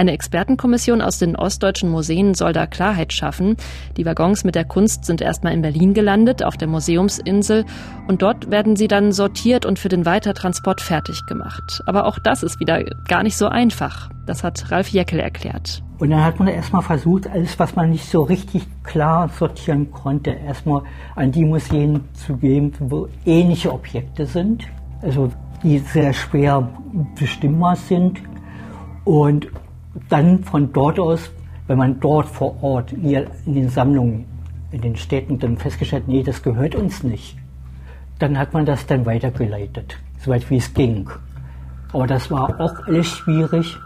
Eine 0.00 0.12
Expertenkommission 0.12 1.02
aus 1.02 1.18
den 1.18 1.36
ostdeutschen 1.36 1.90
Museen 1.90 2.32
soll 2.32 2.54
da 2.54 2.66
Klarheit 2.66 3.12
schaffen. 3.12 3.58
Die 3.98 4.06
Waggons 4.06 4.44
mit 4.44 4.54
der 4.54 4.64
Kunst 4.64 5.04
sind 5.04 5.20
erstmal 5.20 5.52
in 5.52 5.60
Berlin 5.60 5.92
gelandet, 5.92 6.42
auf 6.42 6.56
der 6.56 6.68
Museumsinsel, 6.68 7.66
und 8.08 8.22
dort 8.22 8.50
werden 8.50 8.76
sie 8.76 8.88
dann 8.88 9.12
sortiert 9.12 9.66
und 9.66 9.78
für 9.78 9.90
den 9.90 10.06
Weitertransport 10.06 10.80
fertig 10.80 11.26
gemacht. 11.26 11.82
Aber 11.84 12.06
auch 12.06 12.18
das 12.18 12.42
ist 12.42 12.58
wieder 12.60 12.82
gar 13.08 13.22
nicht 13.22 13.36
so 13.36 13.48
einfach. 13.48 14.08
Das 14.24 14.42
hat 14.42 14.70
Ralf 14.70 14.88
Jeckel 14.88 15.20
erklärt. 15.20 15.82
Und 15.98 16.08
dann 16.08 16.24
hat 16.24 16.38
man 16.38 16.48
erstmal 16.48 16.80
versucht, 16.80 17.28
alles, 17.28 17.58
was 17.58 17.76
man 17.76 17.90
nicht 17.90 18.08
so 18.08 18.22
richtig 18.22 18.62
klar 18.82 19.28
sortieren 19.28 19.90
konnte, 19.90 20.30
erstmal 20.30 20.80
an 21.14 21.30
die 21.30 21.44
Museen 21.44 22.08
zu 22.14 22.38
geben, 22.38 22.72
wo 22.78 23.06
ähnliche 23.26 23.70
Objekte 23.70 24.24
sind, 24.24 24.64
also 25.02 25.30
die 25.62 25.76
sehr 25.78 26.14
schwer 26.14 26.70
bestimmbar 27.18 27.76
sind. 27.76 28.18
Und 29.04 29.50
dann 30.08 30.44
von 30.44 30.72
dort 30.72 30.98
aus, 30.98 31.30
wenn 31.66 31.78
man 31.78 32.00
dort 32.00 32.26
vor 32.26 32.62
Ort 32.62 32.92
in 32.92 33.26
den 33.46 33.68
Sammlungen, 33.68 34.24
in 34.72 34.80
den 34.80 34.96
Städten 34.96 35.38
dann 35.38 35.56
festgestellt, 35.56 36.08
nee, 36.08 36.22
das 36.22 36.42
gehört 36.42 36.74
uns 36.74 37.02
nicht, 37.02 37.36
dann 38.18 38.38
hat 38.38 38.52
man 38.52 38.66
das 38.66 38.86
dann 38.86 39.06
weitergeleitet, 39.06 39.96
soweit 40.18 40.48
wie 40.50 40.56
es 40.56 40.72
ging. 40.74 41.08
Aber 41.92 42.06
das 42.06 42.30
war 42.30 42.60
auch 42.60 42.86
alles 42.86 43.06
schwierig, 43.06 43.76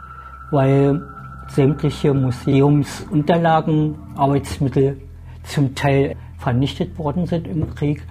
weil 0.51 1.03
sämtliche 1.49 2.13
Museumsunterlagen, 2.15 3.95
Arbeitsmittel 4.17 5.01
zum 5.45 5.75
Teil 5.75 6.17
vernichtet 6.39 6.99
worden 6.99 7.27
sind 7.27 7.47
im 7.47 7.75
Krieg 7.75 8.03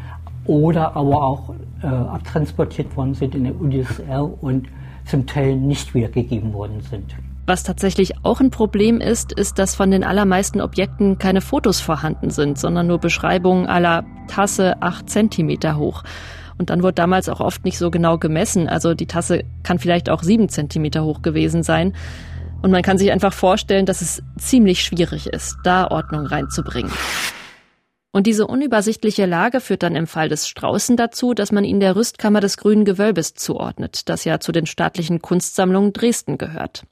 oder 0.45 0.95
aber 0.95 1.23
auch 1.23 1.55
äh, 1.81 1.87
abtransportiert 1.87 2.95
worden 2.95 3.13
sind 3.13 3.35
in 3.35 3.45
der 3.45 3.59
UdSSR 3.59 4.43
und 4.43 4.67
zum 5.05 5.25
Teil 5.25 5.55
nicht 5.55 5.93
wiedergegeben 5.93 6.53
worden 6.53 6.81
sind. 6.81 7.15
Was 7.45 7.63
tatsächlich 7.63 8.13
auch 8.23 8.39
ein 8.39 8.51
Problem 8.51 9.01
ist, 9.01 9.33
ist, 9.33 9.59
dass 9.59 9.75
von 9.75 9.91
den 9.91 10.05
allermeisten 10.05 10.61
Objekten 10.61 11.17
keine 11.17 11.41
Fotos 11.41 11.81
vorhanden 11.81 12.29
sind, 12.29 12.57
sondern 12.57 12.87
nur 12.87 12.99
Beschreibungen 12.99 13.67
aller 13.67 14.05
Tasse 14.27 14.81
acht 14.81 15.09
Zentimeter 15.09 15.75
hoch. 15.75 16.03
Und 16.57 16.69
dann 16.69 16.83
wurde 16.83 16.93
damals 16.93 17.27
auch 17.27 17.41
oft 17.41 17.65
nicht 17.65 17.77
so 17.77 17.91
genau 17.91 18.17
gemessen. 18.17 18.69
Also 18.69 18.93
die 18.93 19.07
Tasse 19.07 19.43
kann 19.63 19.79
vielleicht 19.79 20.09
auch 20.09 20.23
sieben 20.23 20.47
Zentimeter 20.47 21.03
hoch 21.03 21.21
gewesen 21.21 21.63
sein. 21.63 21.93
Und 22.61 22.71
man 22.71 22.81
kann 22.81 22.97
sich 22.97 23.11
einfach 23.11 23.33
vorstellen, 23.33 23.85
dass 23.85 24.01
es 24.01 24.23
ziemlich 24.37 24.81
schwierig 24.81 25.27
ist, 25.27 25.57
da 25.65 25.87
Ordnung 25.91 26.25
reinzubringen. 26.25 26.91
Und 28.15 28.27
diese 28.27 28.45
unübersichtliche 28.45 29.25
Lage 29.25 29.59
führt 29.59 29.81
dann 29.81 29.95
im 29.95 30.05
Fall 30.05 30.29
des 30.29 30.47
Straußen 30.47 30.95
dazu, 30.97 31.33
dass 31.33 31.51
man 31.51 31.63
ihn 31.63 31.79
der 31.79 31.95
Rüstkammer 31.95 32.41
des 32.41 32.57
Grünen 32.57 32.85
Gewölbes 32.85 33.33
zuordnet, 33.33 34.07
das 34.07 34.23
ja 34.23 34.39
zu 34.39 34.51
den 34.51 34.67
staatlichen 34.67 35.19
Kunstsammlungen 35.19 35.93
Dresden 35.93 36.37
gehört. 36.37 36.83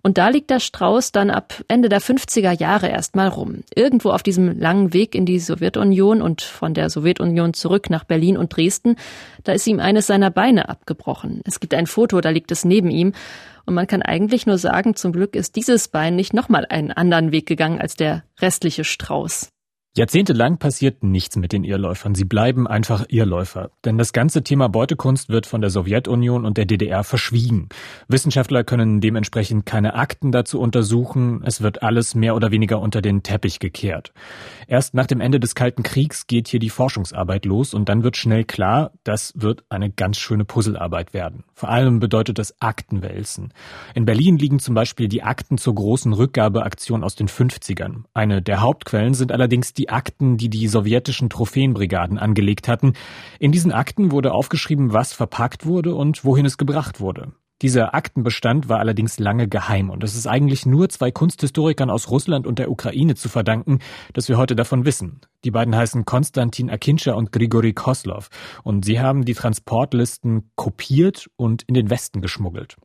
Und 0.00 0.16
da 0.16 0.28
liegt 0.28 0.48
der 0.48 0.60
Strauß 0.60 1.12
dann 1.12 1.28
ab 1.28 1.62
Ende 1.68 1.90
der 1.90 2.00
50er 2.00 2.58
Jahre 2.58 2.88
erstmal 2.88 3.28
rum. 3.28 3.64
Irgendwo 3.74 4.08
auf 4.08 4.22
diesem 4.22 4.58
langen 4.58 4.94
Weg 4.94 5.14
in 5.14 5.26
die 5.26 5.38
Sowjetunion 5.38 6.22
und 6.22 6.40
von 6.40 6.72
der 6.72 6.88
Sowjetunion 6.88 7.52
zurück 7.52 7.90
nach 7.90 8.04
Berlin 8.04 8.38
und 8.38 8.56
Dresden, 8.56 8.96
da 9.44 9.52
ist 9.52 9.66
ihm 9.66 9.80
eines 9.80 10.06
seiner 10.06 10.30
Beine 10.30 10.70
abgebrochen. 10.70 11.42
Es 11.44 11.60
gibt 11.60 11.74
ein 11.74 11.86
Foto, 11.86 12.22
da 12.22 12.30
liegt 12.30 12.50
es 12.50 12.64
neben 12.64 12.90
ihm. 12.90 13.12
Und 13.66 13.74
man 13.74 13.86
kann 13.86 14.00
eigentlich 14.00 14.46
nur 14.46 14.56
sagen, 14.56 14.96
zum 14.96 15.12
Glück 15.12 15.36
ist 15.36 15.56
dieses 15.56 15.88
Bein 15.88 16.16
nicht 16.16 16.32
nochmal 16.32 16.64
einen 16.66 16.90
anderen 16.90 17.32
Weg 17.32 17.44
gegangen 17.44 17.82
als 17.82 17.96
der 17.96 18.24
restliche 18.40 18.84
Strauß. 18.84 19.53
Jahrzehntelang 19.96 20.58
passiert 20.58 21.04
nichts 21.04 21.36
mit 21.36 21.52
den 21.52 21.62
Irrläufern. 21.62 22.16
Sie 22.16 22.24
bleiben 22.24 22.66
einfach 22.66 23.04
Irrläufer. 23.10 23.70
Denn 23.84 23.96
das 23.96 24.12
ganze 24.12 24.42
Thema 24.42 24.68
Beutekunst 24.68 25.28
wird 25.28 25.46
von 25.46 25.60
der 25.60 25.70
Sowjetunion 25.70 26.44
und 26.44 26.58
der 26.58 26.64
DDR 26.64 27.04
verschwiegen. 27.04 27.68
Wissenschaftler 28.08 28.64
können 28.64 29.00
dementsprechend 29.00 29.66
keine 29.66 29.94
Akten 29.94 30.32
dazu 30.32 30.58
untersuchen. 30.58 31.44
Es 31.44 31.60
wird 31.60 31.84
alles 31.84 32.16
mehr 32.16 32.34
oder 32.34 32.50
weniger 32.50 32.80
unter 32.80 33.02
den 33.02 33.22
Teppich 33.22 33.60
gekehrt. 33.60 34.12
Erst 34.66 34.94
nach 34.94 35.06
dem 35.06 35.20
Ende 35.20 35.38
des 35.38 35.54
Kalten 35.54 35.84
Kriegs 35.84 36.26
geht 36.26 36.48
hier 36.48 36.58
die 36.58 36.70
Forschungsarbeit 36.70 37.44
los 37.44 37.72
und 37.72 37.88
dann 37.88 38.02
wird 38.02 38.16
schnell 38.16 38.42
klar, 38.42 38.90
das 39.04 39.32
wird 39.36 39.62
eine 39.68 39.90
ganz 39.90 40.18
schöne 40.18 40.44
Puzzlearbeit 40.44 41.14
werden. 41.14 41.44
Vor 41.52 41.68
allem 41.68 42.00
bedeutet 42.00 42.40
das 42.40 42.60
Aktenwälzen. 42.60 43.52
In 43.94 44.06
Berlin 44.06 44.38
liegen 44.38 44.58
zum 44.58 44.74
Beispiel 44.74 45.06
die 45.06 45.22
Akten 45.22 45.56
zur 45.56 45.76
großen 45.76 46.12
Rückgabeaktion 46.12 47.04
aus 47.04 47.14
den 47.14 47.28
50ern. 47.28 48.06
Eine 48.12 48.42
der 48.42 48.60
Hauptquellen 48.60 49.14
sind 49.14 49.30
allerdings 49.30 49.72
die 49.72 49.83
die 49.84 49.90
Akten, 49.90 50.38
die 50.38 50.48
die 50.48 50.66
sowjetischen 50.66 51.28
Trophäenbrigaden 51.28 52.16
angelegt 52.16 52.68
hatten. 52.68 52.94
In 53.38 53.52
diesen 53.52 53.70
Akten 53.70 54.12
wurde 54.12 54.32
aufgeschrieben, 54.32 54.94
was 54.94 55.12
verpackt 55.12 55.66
wurde 55.66 55.94
und 55.94 56.24
wohin 56.24 56.46
es 56.46 56.56
gebracht 56.56 57.00
wurde. 57.00 57.32
Dieser 57.60 57.94
Aktenbestand 57.94 58.70
war 58.70 58.78
allerdings 58.78 59.18
lange 59.18 59.46
geheim 59.46 59.90
und 59.90 60.02
es 60.02 60.16
ist 60.16 60.26
eigentlich 60.26 60.64
nur 60.64 60.88
zwei 60.88 61.10
Kunsthistorikern 61.10 61.90
aus 61.90 62.10
Russland 62.10 62.46
und 62.46 62.58
der 62.58 62.70
Ukraine 62.70 63.14
zu 63.14 63.28
verdanken, 63.28 63.80
dass 64.14 64.28
wir 64.28 64.38
heute 64.38 64.56
davon 64.56 64.86
wissen. 64.86 65.20
Die 65.44 65.50
beiden 65.50 65.76
heißen 65.76 66.06
Konstantin 66.06 66.70
Akinscha 66.70 67.12
und 67.12 67.30
Grigori 67.30 67.74
Koslov 67.74 68.30
und 68.62 68.86
sie 68.86 69.00
haben 69.00 69.26
die 69.26 69.34
Transportlisten 69.34 70.50
kopiert 70.56 71.30
und 71.36 71.62
in 71.62 71.74
den 71.74 71.90
Westen 71.90 72.22
geschmuggelt. 72.22 72.76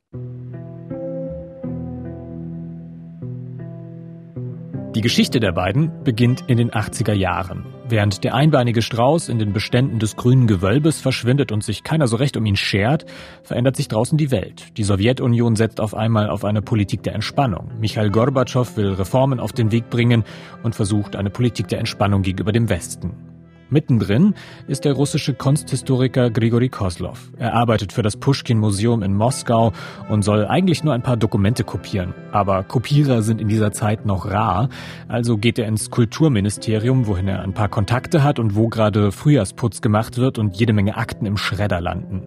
Die 4.95 5.01
Geschichte 5.01 5.39
der 5.39 5.51
beiden 5.51 6.03
beginnt 6.03 6.43
in 6.47 6.57
den 6.57 6.71
80er 6.71 7.13
Jahren. 7.13 7.63
Während 7.87 8.23
der 8.23 8.33
einbeinige 8.33 8.81
Strauß 8.81 9.29
in 9.29 9.37
den 9.37 9.53
Beständen 9.53 9.99
des 9.99 10.15
grünen 10.15 10.47
Gewölbes 10.47 10.99
verschwindet 10.99 11.51
und 11.51 11.63
sich 11.63 11.83
keiner 11.83 12.07
so 12.07 12.15
recht 12.15 12.35
um 12.37 12.45
ihn 12.47 12.55
schert, 12.55 13.05
verändert 13.43 13.75
sich 13.75 13.87
draußen 13.87 14.17
die 14.17 14.31
Welt. 14.31 14.75
Die 14.77 14.83
Sowjetunion 14.83 15.55
setzt 15.55 15.79
auf 15.79 15.93
einmal 15.93 16.27
auf 16.27 16.43
eine 16.43 16.63
Politik 16.63 17.03
der 17.03 17.13
Entspannung. 17.13 17.69
Michail 17.79 18.09
Gorbatschow 18.09 18.77
will 18.77 18.93
Reformen 18.93 19.39
auf 19.39 19.53
den 19.53 19.71
Weg 19.71 19.91
bringen 19.91 20.23
und 20.63 20.73
versucht 20.73 21.15
eine 21.15 21.29
Politik 21.29 21.67
der 21.67 21.77
Entspannung 21.77 22.23
gegenüber 22.23 22.51
dem 22.51 22.67
Westen. 22.67 23.28
Mittendrin 23.71 24.33
ist 24.67 24.85
der 24.85 24.93
russische 24.93 25.33
Kunsthistoriker 25.33 26.31
Grigori 26.31 26.69
Koslov. 26.69 27.29
Er 27.37 27.53
arbeitet 27.53 27.93
für 27.93 28.01
das 28.01 28.17
Pushkin-Museum 28.17 29.03
in 29.03 29.13
Moskau 29.13 29.73
und 30.09 30.23
soll 30.23 30.45
eigentlich 30.47 30.83
nur 30.83 30.93
ein 30.93 31.03
paar 31.03 31.17
Dokumente 31.17 31.63
kopieren. 31.63 32.13
Aber 32.31 32.63
Kopierer 32.63 33.21
sind 33.21 33.39
in 33.39 33.47
dieser 33.47 33.71
Zeit 33.71 34.05
noch 34.05 34.25
rar, 34.25 34.69
also 35.07 35.37
geht 35.37 35.59
er 35.59 35.67
ins 35.67 35.91
Kulturministerium, 35.91 37.05
wohin 37.05 37.27
er 37.27 37.41
ein 37.41 37.53
paar 37.53 37.69
Kontakte 37.69 38.23
hat 38.23 38.39
und 38.39 38.55
wo 38.55 38.69
gerade 38.69 39.11
Frühjahrsputz 39.11 39.81
gemacht 39.81 40.17
wird 40.17 40.39
und 40.39 40.55
jede 40.57 40.73
Menge 40.73 40.97
Akten 40.97 41.25
im 41.25 41.37
Schredder 41.37 41.79
landen. 41.79 42.23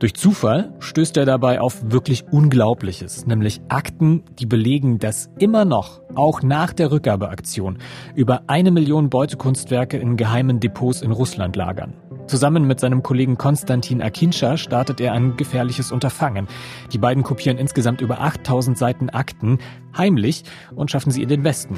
Durch 0.00 0.14
Zufall 0.14 0.72
stößt 0.78 1.18
er 1.18 1.26
dabei 1.26 1.60
auf 1.60 1.90
wirklich 1.90 2.24
Unglaubliches, 2.30 3.26
nämlich 3.26 3.60
Akten, 3.68 4.24
die 4.38 4.46
belegen, 4.46 4.98
dass 4.98 5.28
immer 5.38 5.66
noch, 5.66 6.00
auch 6.14 6.42
nach 6.42 6.72
der 6.72 6.90
Rückgabeaktion, 6.90 7.76
über 8.14 8.44
eine 8.46 8.70
Million 8.70 9.10
Beutekunstwerke 9.10 9.98
in 9.98 10.16
geheimen 10.16 10.58
Depots 10.58 11.02
in 11.02 11.12
Russland 11.12 11.54
lagern. 11.54 11.92
Zusammen 12.28 12.66
mit 12.66 12.80
seinem 12.80 13.02
Kollegen 13.02 13.36
Konstantin 13.36 14.00
Akinscha 14.00 14.56
startet 14.56 15.02
er 15.02 15.12
ein 15.12 15.36
gefährliches 15.36 15.92
Unterfangen. 15.92 16.48
Die 16.94 16.98
beiden 16.98 17.22
kopieren 17.22 17.58
insgesamt 17.58 18.00
über 18.00 18.22
8000 18.22 18.78
Seiten 18.78 19.10
Akten, 19.10 19.58
heimlich, 19.98 20.44
und 20.74 20.90
schaffen 20.90 21.10
sie 21.10 21.22
in 21.22 21.28
den 21.28 21.44
Westen. 21.44 21.76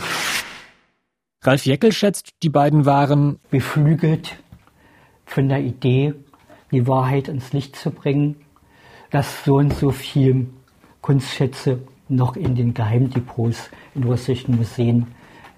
Ralf 1.43 1.67
Jeckel 1.67 1.91
schätzt, 1.91 2.35
die 2.45 2.51
beiden 2.51 2.87
waren 2.87 3.41
beflügelt 3.51 4.37
von 5.27 5.49
der 5.49 5.61
Idee, 5.61 6.15
die 6.73 6.87
Wahrheit 6.89 7.29
ins 7.29 7.53
Licht 7.53 7.77
zu 7.77 7.91
bringen, 7.91 8.37
dass 9.11 9.45
so 9.45 9.57
und 9.57 9.75
so 9.75 9.91
viel 9.91 10.49
Kunstschätze 11.03 11.81
noch 12.09 12.37
in 12.37 12.55
den 12.55 12.75
Geheimdepots 12.75 13.71
in 13.95 14.05
russischen 14.05 14.57
Museen 14.57 15.09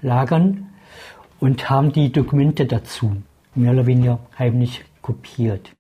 lagern 0.03 0.67
und 1.41 1.71
haben 1.71 1.93
die 1.93 2.13
Dokumente 2.13 2.67
dazu 2.67 3.17
mehr 3.55 3.73
oder 3.73 3.87
weniger 3.87 4.19
heimlich 4.39 4.85
kopiert. 5.03 5.73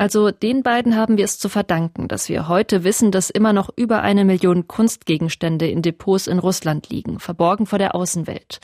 Also 0.00 0.30
den 0.30 0.62
beiden 0.62 0.96
haben 0.96 1.18
wir 1.18 1.26
es 1.26 1.38
zu 1.38 1.50
verdanken, 1.50 2.08
dass 2.08 2.30
wir 2.30 2.48
heute 2.48 2.84
wissen, 2.84 3.10
dass 3.10 3.28
immer 3.28 3.52
noch 3.52 3.68
über 3.76 4.00
eine 4.00 4.24
Million 4.24 4.66
Kunstgegenstände 4.66 5.68
in 5.68 5.82
Depots 5.82 6.26
in 6.26 6.38
Russland 6.38 6.88
liegen, 6.88 7.18
verborgen 7.20 7.66
vor 7.66 7.78
der 7.78 7.94
Außenwelt. 7.94 8.60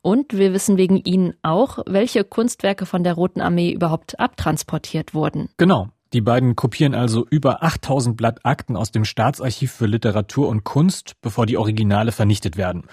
Und 0.00 0.32
wir 0.32 0.54
wissen 0.54 0.78
wegen 0.78 0.96
ihnen 0.96 1.34
auch, 1.42 1.80
welche 1.84 2.24
Kunstwerke 2.24 2.86
von 2.86 3.04
der 3.04 3.12
Roten 3.12 3.42
Armee 3.42 3.70
überhaupt 3.70 4.18
abtransportiert 4.18 5.12
wurden. 5.12 5.50
Genau. 5.58 5.88
Die 6.14 6.22
beiden 6.22 6.56
kopieren 6.56 6.94
also 6.94 7.26
über 7.28 7.62
8000 7.62 8.16
Blatt 8.16 8.38
Akten 8.42 8.76
aus 8.76 8.90
dem 8.90 9.04
Staatsarchiv 9.04 9.72
für 9.72 9.84
Literatur 9.84 10.48
und 10.48 10.64
Kunst, 10.64 11.16
bevor 11.20 11.44
die 11.44 11.58
Originale 11.58 12.12
vernichtet 12.12 12.56
werden. 12.56 12.84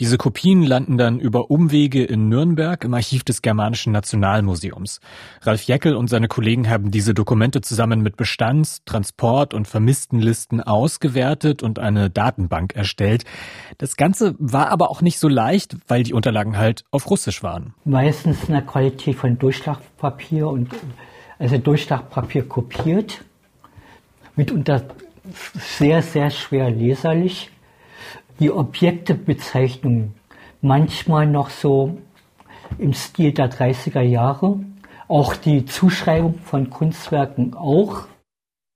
Diese 0.00 0.18
Kopien 0.18 0.64
landen 0.64 0.98
dann 0.98 1.20
über 1.20 1.52
Umwege 1.52 2.02
in 2.02 2.28
Nürnberg 2.28 2.82
im 2.82 2.92
Archiv 2.94 3.22
des 3.22 3.42
Germanischen 3.42 3.92
Nationalmuseums. 3.92 4.98
Ralf 5.42 5.62
Jäckel 5.62 5.94
und 5.94 6.10
seine 6.10 6.26
Kollegen 6.26 6.68
haben 6.68 6.90
diese 6.90 7.14
Dokumente 7.14 7.60
zusammen 7.60 8.00
mit 8.00 8.16
Bestands-, 8.16 8.82
Transport- 8.84 9.54
und 9.54 9.68
Vermisstenlisten 9.68 10.60
ausgewertet 10.60 11.62
und 11.62 11.78
eine 11.78 12.10
Datenbank 12.10 12.74
erstellt. 12.74 13.24
Das 13.78 13.96
Ganze 13.96 14.34
war 14.38 14.70
aber 14.70 14.90
auch 14.90 15.00
nicht 15.00 15.20
so 15.20 15.28
leicht, 15.28 15.76
weil 15.86 16.02
die 16.02 16.12
Unterlagen 16.12 16.56
halt 16.56 16.84
auf 16.90 17.08
Russisch 17.08 17.44
waren. 17.44 17.74
Meistens 17.84 18.42
in 18.48 18.54
der 18.54 18.62
Qualität 18.62 19.14
von 19.14 19.38
Durchschlagpapier 19.38 20.48
und 20.48 20.70
also 21.38 21.58
Durchschlagpapier 21.58 22.48
kopiert, 22.48 23.24
mitunter 24.36 24.84
sehr, 25.54 26.02
sehr 26.02 26.30
schwer 26.30 26.70
leserlich. 26.70 27.50
Die 28.40 28.50
Objektebezeichnungen 28.50 30.14
manchmal 30.60 31.26
noch 31.26 31.50
so 31.50 31.98
im 32.78 32.92
Stil 32.92 33.32
der 33.32 33.50
30er 33.50 34.00
Jahre. 34.00 34.58
Auch 35.06 35.36
die 35.36 35.66
Zuschreibung 35.66 36.38
von 36.40 36.70
Kunstwerken 36.70 37.54
auch. 37.54 38.06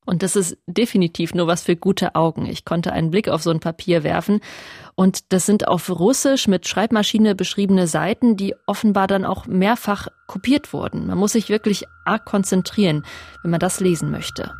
Und 0.09 0.23
das 0.23 0.37
ist 0.37 0.57
definitiv 0.67 1.35
nur 1.35 1.49
was 1.49 1.62
für 1.62 1.77
gute 1.77 2.15
Augen. 2.15 2.47
Ich 2.47 2.65
konnte 2.65 2.95
einen 2.95 3.11
Blick 3.11 3.29
auf 3.29 3.43
so 3.43 3.50
ein 3.50 3.61
Papier 3.61 4.05
werfen 4.05 4.41
und 4.95 5.35
das 5.35 5.45
sind 5.45 5.69
auf 5.69 5.91
Russisch 5.91 6.49
mit 6.49 6.67
Schreibmaschine 6.67 7.35
beschriebene 7.35 7.87
Seiten, 7.87 8.35
die 8.35 8.55
offenbar 8.65 9.07
dann 9.07 9.27
auch 9.27 9.45
mehrfach 9.45 10.09
kopiert 10.27 10.73
wurden. 10.73 11.09
Man 11.09 11.19
muss 11.19 11.33
sich 11.33 11.50
wirklich 11.50 11.85
arg 12.07 12.25
konzentrieren, 12.25 13.05
wenn 13.43 13.50
man 13.50 13.61
das 13.61 13.81
lesen 13.81 14.11
möchte. 14.11 14.55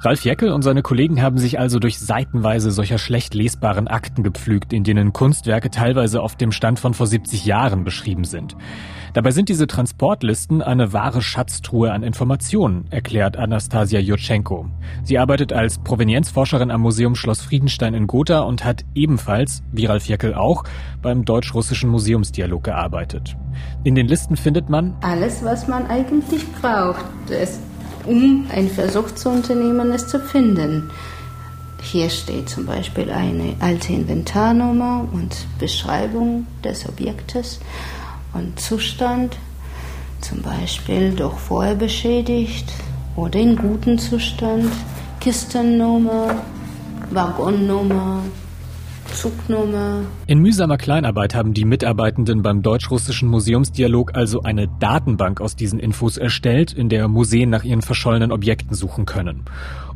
Ralf 0.00 0.24
Jäckel 0.24 0.52
und 0.52 0.62
seine 0.62 0.82
Kollegen 0.82 1.22
haben 1.22 1.38
sich 1.38 1.58
also 1.58 1.78
durch 1.78 1.98
seitenweise 1.98 2.70
solcher 2.70 2.98
schlecht 2.98 3.32
lesbaren 3.32 3.88
Akten 3.88 4.22
gepflügt, 4.22 4.72
in 4.72 4.84
denen 4.84 5.14
Kunstwerke 5.14 5.70
teilweise 5.70 6.20
auf 6.20 6.36
dem 6.36 6.52
Stand 6.52 6.78
von 6.78 6.92
vor 6.92 7.06
70 7.06 7.46
Jahren 7.46 7.84
beschrieben 7.84 8.24
sind. 8.24 8.54
Dabei 9.14 9.30
sind 9.30 9.48
diese 9.48 9.66
Transportlisten 9.66 10.60
eine 10.60 10.92
wahre 10.92 11.22
Schatztruhe 11.22 11.92
an 11.92 12.02
Informationen, 12.02 12.86
erklärt 12.90 13.36
Anastasia 13.36 14.00
Jutschenko. 14.00 14.66
Sie 15.04 15.18
arbeitet 15.18 15.52
als 15.52 15.78
Provenienzforscherin 15.78 16.72
am 16.72 16.80
Museum 16.80 17.14
Schloss 17.14 17.40
Friedenstein 17.40 17.94
in 17.94 18.06
Gotha 18.06 18.40
und 18.40 18.64
hat 18.64 18.84
ebenfalls, 18.94 19.62
wie 19.72 19.86
Ralf 19.86 20.06
Jäckel 20.06 20.34
auch, 20.34 20.64
beim 21.00 21.24
deutsch-russischen 21.24 21.88
Museumsdialog 21.88 22.64
gearbeitet. 22.64 23.36
In 23.84 23.94
den 23.94 24.08
Listen 24.08 24.36
findet 24.36 24.68
man 24.68 24.96
alles, 25.00 25.44
was 25.44 25.68
man 25.68 25.86
eigentlich 25.86 26.44
braucht. 26.60 27.04
Es 27.30 27.60
um 28.06 28.46
einen 28.52 28.70
Versuch 28.70 29.10
zu 29.12 29.30
unternehmen, 29.30 29.92
es 29.92 30.06
zu 30.06 30.20
finden. 30.20 30.90
Hier 31.82 32.08
steht 32.08 32.48
zum 32.48 32.66
Beispiel 32.66 33.10
eine 33.10 33.54
alte 33.60 33.92
Inventarnummer 33.92 35.06
und 35.12 35.46
Beschreibung 35.58 36.46
des 36.64 36.88
Objektes 36.88 37.60
und 38.32 38.58
Zustand, 38.58 39.36
zum 40.20 40.40
Beispiel 40.42 41.12
durch 41.12 41.36
vorher 41.36 41.74
beschädigt 41.74 42.72
oder 43.16 43.38
in 43.38 43.56
gutem 43.56 43.98
Zustand, 43.98 44.72
Kistennummer, 45.20 46.42
Waggonnummer, 47.10 48.22
Zugnummer. 49.14 50.02
In 50.26 50.40
mühsamer 50.40 50.76
Kleinarbeit 50.76 51.34
haben 51.34 51.54
die 51.54 51.64
Mitarbeitenden 51.64 52.42
beim 52.42 52.62
Deutsch-Russischen 52.62 53.28
Museumsdialog 53.28 54.14
also 54.14 54.42
eine 54.42 54.68
Datenbank 54.80 55.40
aus 55.40 55.56
diesen 55.56 55.78
Infos 55.78 56.16
erstellt, 56.16 56.72
in 56.72 56.88
der 56.88 57.08
Museen 57.08 57.50
nach 57.50 57.64
ihren 57.64 57.82
verschollenen 57.82 58.32
Objekten 58.32 58.74
suchen 58.74 59.06
können. 59.06 59.44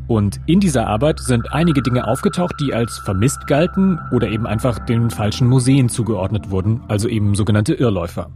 Und 0.09 0.40
in 0.47 0.59
dieser 0.59 0.87
Arbeit 0.87 1.21
sind 1.21 1.53
einige 1.53 1.83
Dinge 1.83 2.09
aufgetaucht, 2.09 2.57
die 2.61 2.73
als 2.73 2.97
vermisst 2.97 3.47
galten 3.47 4.01
oder 4.11 4.29
eben 4.29 4.47
einfach 4.47 4.79
den 4.79 5.11
falschen 5.11 5.47
Museen 5.47 5.90
zugeordnet 5.90 6.51
wurden, 6.51 6.81
also 6.88 7.09
eben 7.09 7.35
sogenannte 7.35 7.75
Irrläufer. 7.75 8.31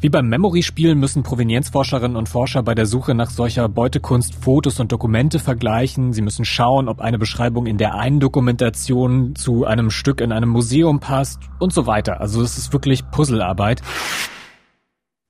Wie 0.00 0.10
beim 0.10 0.28
Memory-Spiel 0.28 0.94
müssen 0.94 1.22
Provenienzforscherinnen 1.22 2.18
und 2.18 2.28
Forscher 2.28 2.62
bei 2.62 2.74
der 2.74 2.84
Suche 2.84 3.14
nach 3.14 3.30
solcher 3.30 3.70
Beutekunst 3.70 4.34
Fotos 4.34 4.80
und 4.80 4.92
Dokumente 4.92 5.38
vergleichen. 5.38 6.12
Sie 6.12 6.20
müssen 6.20 6.44
schauen, 6.44 6.88
ob 6.88 7.00
eine 7.00 7.18
Beschreibung 7.18 7.64
in 7.64 7.78
der 7.78 7.94
einen 7.94 8.20
Dokumentation 8.20 9.34
zu 9.34 9.64
einem 9.64 9.90
Stück 9.90 10.20
in 10.20 10.30
einem 10.30 10.50
Museum 10.50 11.00
passt 11.00 11.40
und 11.58 11.72
so 11.72 11.86
weiter. 11.86 12.20
Also 12.20 12.42
es 12.42 12.58
ist 12.58 12.74
wirklich 12.74 13.10
Puzzlearbeit. 13.10 13.80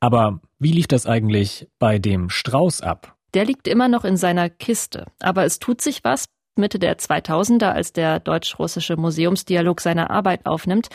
Aber 0.01 0.41
wie 0.59 0.73
lief 0.73 0.89
das 0.89 1.07
eigentlich 1.07 1.69
bei 1.79 2.01
dem 2.01 2.31
Strauß 2.31 2.81
ab? 2.81 3.14
Der 3.35 3.45
liegt 3.45 3.67
immer 3.69 3.89
noch 3.89 4.05
in 4.05 4.17
seiner 4.17 4.49
Kiste. 4.49 5.07
Aber 5.21 5.45
es 5.45 5.59
tut 5.59 5.81
sich 5.81 6.05
was. 6.05 6.27
Mitte 6.57 6.79
der 6.79 6.99
2000er, 6.99 7.73
als 7.73 7.93
der 7.93 8.21
deutsch-russische 8.21 8.97
Museumsdialog 8.97 9.81
seine 9.81 10.11
Arbeit 10.11 10.47
aufnimmt, 10.47 10.89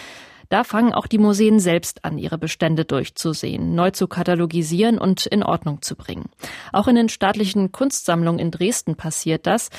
da 0.49 0.63
fangen 0.63 0.93
auch 0.93 1.07
die 1.07 1.19
Museen 1.19 1.59
selbst 1.59 2.03
an, 2.03 2.17
ihre 2.17 2.37
Bestände 2.37 2.83
durchzusehen, 2.83 3.75
neu 3.75 3.91
zu 3.91 4.07
katalogisieren 4.07 4.97
und 4.97 5.27
in 5.27 5.43
Ordnung 5.43 5.81
zu 5.81 5.95
bringen. 5.95 6.29
Auch 6.73 6.87
in 6.87 6.95
den 6.95 7.09
staatlichen 7.09 7.71
Kunstsammlungen 7.71 8.39
in 8.39 8.51
Dresden 8.51 8.95
passiert 8.95 9.45
das. 9.45 9.69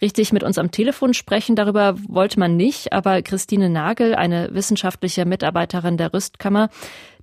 Richtig 0.00 0.32
mit 0.32 0.42
uns 0.42 0.56
am 0.56 0.70
Telefon 0.70 1.12
sprechen 1.14 1.56
darüber 1.56 1.96
wollte 2.08 2.38
man 2.38 2.56
nicht, 2.56 2.92
aber 2.92 3.20
Christine 3.22 3.68
Nagel, 3.68 4.14
eine 4.14 4.48
wissenschaftliche 4.54 5.26
Mitarbeiterin 5.26 5.98
der 5.98 6.14
Rüstkammer, 6.14 6.70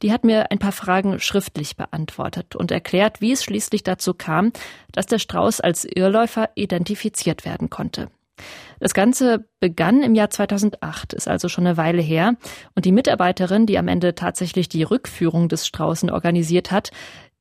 die 0.02 0.12
hat 0.12 0.24
mir 0.24 0.52
ein 0.52 0.60
paar 0.60 0.74
Fragen 0.74 1.20
schriftlich 1.20 1.76
beantwortet 1.76 2.56
und 2.56 2.72
erklärt, 2.72 3.22
wie 3.22 3.32
es 3.32 3.44
schließlich 3.44 3.84
dazu 3.84 4.14
kam, 4.14 4.52
dass 4.92 5.08
der 5.08 5.20
Strauß 5.20 5.62
als 5.62 5.86
Irrläufer 5.86 6.50
identifiziert 6.56 7.46
werden 7.46 7.70
konnte. 7.70 8.10
Das 8.80 8.94
Ganze 8.94 9.48
begann 9.60 10.04
im 10.04 10.16
Jahr 10.16 10.30
2008, 10.30 11.14
ist 11.14 11.28
also 11.28 11.50
schon 11.50 11.66
eine 11.66 11.78
Weile 11.78 12.02
her. 12.02 12.36
Und 12.76 12.86
die 12.86 12.92
Mitarbeiterin, 12.92 13.66
die 13.66 13.78
am 13.78 13.88
Ende 13.88 14.16
tatsächlich 14.16 14.70
die 14.70 14.84
Rückführung 14.84 15.50
des 15.50 15.66
Straußen 15.66 16.10
organisiert 16.10 16.72
hat, 16.72 16.92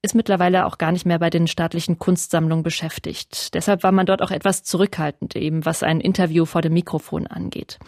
ist 0.02 0.14
mittlerweile 0.14 0.66
auch 0.66 0.78
gar 0.78 0.92
nicht 0.92 1.04
mehr 1.04 1.18
bei 1.18 1.30
den 1.30 1.48
staatlichen 1.48 1.98
Kunstsammlungen 1.98 2.62
beschäftigt. 2.62 3.54
Deshalb 3.54 3.82
war 3.82 3.92
man 3.92 4.06
dort 4.06 4.22
auch 4.22 4.30
etwas 4.30 4.62
zurückhaltend, 4.62 5.34
eben 5.34 5.64
was 5.64 5.82
ein 5.82 6.00
Interview 6.00 6.44
vor 6.44 6.62
dem 6.62 6.74
Mikrofon 6.74 7.26
angeht. 7.26 7.78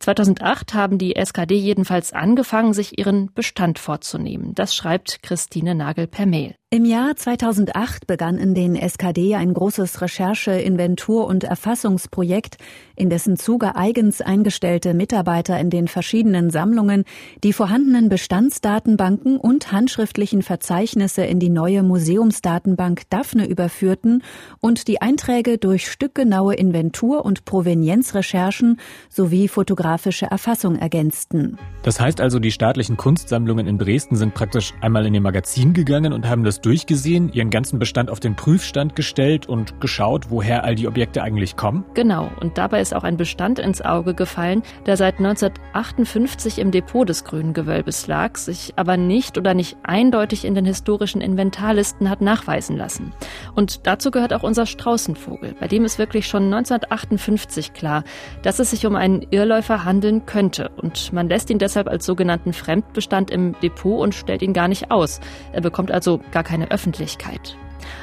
2008 0.00 0.74
haben 0.74 0.98
die 0.98 1.14
SKD 1.14 1.54
jedenfalls 1.54 2.12
angefangen, 2.12 2.72
sich 2.72 2.98
ihren 2.98 3.32
Bestand 3.32 3.78
vorzunehmen. 3.78 4.54
Das 4.54 4.74
schreibt 4.74 5.22
Christine 5.22 5.74
Nagel 5.74 6.08
per 6.08 6.26
Mail. 6.26 6.57
Im 6.70 6.84
Jahr 6.84 7.16
2008 7.16 8.06
begann 8.06 8.36
in 8.36 8.52
den 8.52 8.76
SKD 8.76 9.36
ein 9.36 9.54
großes 9.54 10.02
Recherche-, 10.02 10.60
Inventur- 10.60 11.26
und 11.26 11.42
Erfassungsprojekt, 11.44 12.58
in 12.94 13.08
dessen 13.08 13.38
Zuge 13.38 13.74
eigens 13.74 14.20
eingestellte 14.20 14.92
Mitarbeiter 14.92 15.58
in 15.58 15.70
den 15.70 15.88
verschiedenen 15.88 16.50
Sammlungen 16.50 17.04
die 17.42 17.54
vorhandenen 17.54 18.10
Bestandsdatenbanken 18.10 19.38
und 19.38 19.72
handschriftlichen 19.72 20.42
Verzeichnisse 20.42 21.22
in 21.22 21.40
die 21.40 21.48
neue 21.48 21.82
Museumsdatenbank 21.82 23.08
Daphne 23.08 23.48
überführten 23.48 24.22
und 24.60 24.88
die 24.88 25.00
Einträge 25.00 25.56
durch 25.56 25.90
stückgenaue 25.90 26.54
Inventur- 26.54 27.24
und 27.24 27.46
Provenienzrecherchen 27.46 28.78
sowie 29.08 29.48
fotografische 29.48 30.26
Erfassung 30.26 30.76
ergänzten. 30.76 31.56
Das 31.82 31.98
heißt 31.98 32.20
also, 32.20 32.38
die 32.38 32.52
staatlichen 32.52 32.98
Kunstsammlungen 32.98 33.66
in 33.66 33.78
Dresden 33.78 34.16
sind 34.16 34.34
praktisch 34.34 34.74
einmal 34.82 35.06
in 35.06 35.14
ihr 35.14 35.22
Magazin 35.22 35.72
gegangen 35.72 36.12
und 36.12 36.28
haben 36.28 36.44
das 36.44 36.57
durchgesehen, 36.60 37.32
ihren 37.32 37.50
ganzen 37.50 37.78
Bestand 37.78 38.10
auf 38.10 38.20
den 38.20 38.36
Prüfstand 38.36 38.96
gestellt 38.96 39.48
und 39.48 39.80
geschaut, 39.80 40.30
woher 40.30 40.64
all 40.64 40.74
die 40.74 40.88
Objekte 40.88 41.22
eigentlich 41.22 41.56
kommen? 41.56 41.84
Genau, 41.94 42.30
und 42.40 42.58
dabei 42.58 42.80
ist 42.80 42.94
auch 42.94 43.04
ein 43.04 43.16
Bestand 43.16 43.58
ins 43.58 43.82
Auge 43.82 44.14
gefallen, 44.14 44.62
der 44.86 44.96
seit 44.96 45.18
1958 45.18 46.58
im 46.58 46.70
Depot 46.70 47.08
des 47.08 47.24
Grünen 47.24 47.52
Gewölbes 47.52 48.06
lag, 48.06 48.36
sich 48.36 48.74
aber 48.76 48.96
nicht 48.96 49.38
oder 49.38 49.54
nicht 49.54 49.76
eindeutig 49.82 50.44
in 50.44 50.54
den 50.54 50.64
historischen 50.64 51.20
Inventarlisten 51.20 52.10
hat 52.10 52.20
nachweisen 52.20 52.76
lassen. 52.76 53.12
Und 53.54 53.86
dazu 53.86 54.10
gehört 54.10 54.32
auch 54.32 54.42
unser 54.42 54.66
Straußenvogel, 54.66 55.54
bei 55.60 55.68
dem 55.68 55.84
ist 55.84 55.98
wirklich 55.98 56.26
schon 56.26 56.44
1958 56.44 57.72
klar, 57.72 58.04
dass 58.42 58.58
es 58.58 58.70
sich 58.70 58.86
um 58.86 58.96
einen 58.96 59.26
Irrläufer 59.30 59.84
handeln 59.84 60.26
könnte. 60.26 60.70
Und 60.76 61.12
man 61.12 61.28
lässt 61.28 61.50
ihn 61.50 61.58
deshalb 61.58 61.88
als 61.88 62.04
sogenannten 62.06 62.52
Fremdbestand 62.52 63.30
im 63.30 63.54
Depot 63.60 64.00
und 64.00 64.14
stellt 64.14 64.42
ihn 64.42 64.52
gar 64.52 64.68
nicht 64.68 64.90
aus. 64.90 65.20
Er 65.52 65.60
bekommt 65.60 65.90
also 65.90 66.20
gar 66.30 66.42
keine 66.48 66.70
Öffentlichkeit. 66.70 67.56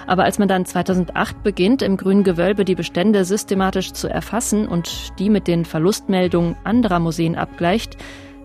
Aber 0.07 0.23
als 0.23 0.37
man 0.37 0.47
dann 0.47 0.65
2008 0.65 1.41
beginnt, 1.43 1.81
im 1.81 1.97
grünen 1.97 2.23
Gewölbe 2.23 2.63
die 2.63 2.75
Bestände 2.75 3.25
systematisch 3.25 3.91
zu 3.91 4.07
erfassen 4.07 4.67
und 4.67 5.17
die 5.19 5.31
mit 5.31 5.47
den 5.47 5.65
Verlustmeldungen 5.65 6.55
anderer 6.63 6.99
Museen 6.99 7.35
abgleicht, 7.35 7.97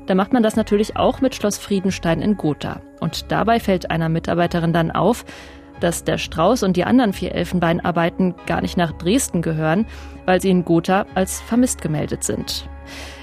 Da 0.07 0.17
macht 0.17 0.33
man 0.33 0.43
das 0.43 0.57
natürlich 0.57 0.97
auch 0.97 1.21
mit 1.21 1.37
Schloss 1.37 1.57
Friedenstein 1.57 2.21
in 2.21 2.37
Gotha. 2.37 2.81
Und 2.99 3.31
dabei 3.31 3.61
fällt 3.61 3.93
einer 3.93 4.09
Mitarbeiterin 4.09 4.73
dann 4.73 4.91
auf, 4.91 5.25
dass 5.79 6.03
der 6.03 6.19
Strauß 6.19 6.65
und 6.65 6.77
die 6.77 6.83
anderen 6.83 7.13
vier 7.13 7.33
Elfenbeinarbeiten 7.33 8.35
gar 8.45 8.61
nicht 8.61 8.77
nach 8.77 8.91
Dresden 8.91 9.41
gehören, 9.41 9.87
weil 10.27 10.41
sie 10.41 10.51
in 10.51 10.65
Gotha 10.65 11.07
als 11.15 11.41
vermisst 11.41 11.81
gemeldet 11.81 12.25
sind. 12.25 12.69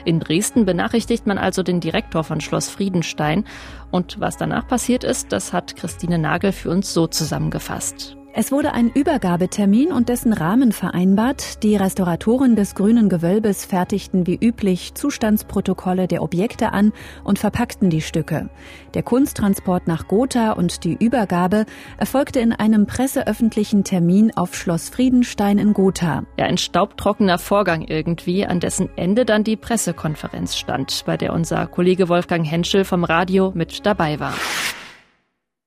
In 0.06 0.22
Dresden 0.22 0.66
benachrichtigt 0.66 1.28
man 1.28 1.38
also 1.38 1.62
den 1.62 1.82
Direktor 1.82 2.24
von 2.24 2.40
Schloss 2.40 2.70
Friedenstein. 2.70 3.44
Und 3.92 4.20
was 4.20 4.38
danach 4.38 4.68
passiert 4.68 5.04
ist, 5.04 5.32
das 5.32 5.54
hat 5.54 5.76
Christine 5.76 6.18
Nagel 6.18 6.52
für 6.52 6.70
uns 6.70 6.94
so 6.94 7.08
zusammengefasst. 7.08 8.17
Es 8.40 8.52
wurde 8.52 8.72
ein 8.74 8.92
Übergabetermin 8.92 9.92
und 9.92 10.10
dessen 10.10 10.32
Rahmen 10.32 10.72
vereinbart. 10.72 11.64
Die 11.64 11.76
Restauratoren 11.76 12.56
des 12.56 12.76
Grünen 12.76 13.10
Gewölbes 13.10 13.66
fertigten 13.66 14.28
wie 14.28 14.36
üblich 14.40 14.94
Zustandsprotokolle 14.94 16.08
der 16.08 16.22
Objekte 16.22 16.72
an 16.72 16.94
und 17.24 17.40
verpackten 17.40 17.90
die 17.90 18.02
Stücke. 18.02 18.52
Der 18.94 19.02
Kunsttransport 19.02 19.88
nach 19.88 20.08
Gotha 20.08 20.52
und 20.52 20.84
die 20.84 20.94
Übergabe 21.04 21.66
erfolgte 21.98 22.40
in 22.40 22.54
einem 22.54 22.86
presseöffentlichen 22.86 23.84
Termin 23.84 24.32
auf 24.36 24.54
Schloss 24.54 24.90
Friedenstein 24.90 25.58
in 25.58 25.74
Gotha. 25.74 26.22
Ja, 26.38 26.46
ein 26.46 26.60
staubtrockener 26.60 27.40
Vorgang 27.40 27.82
irgendwie, 27.82 28.46
an 28.46 28.60
dessen 28.60 28.88
Ende 28.98 29.26
dann 29.26 29.46
die 29.46 29.56
Pressekonferenz 29.56 30.56
stand, 30.56 31.06
bei 31.08 31.18
der 31.18 31.34
unser 31.34 31.66
Kollege 31.66 32.08
Wolfgang 32.08 32.46
Henschel 32.46 32.86
vom 32.86 33.04
Radio 33.04 33.52
mit 33.56 33.84
dabei 33.88 34.20
war. 34.20 34.36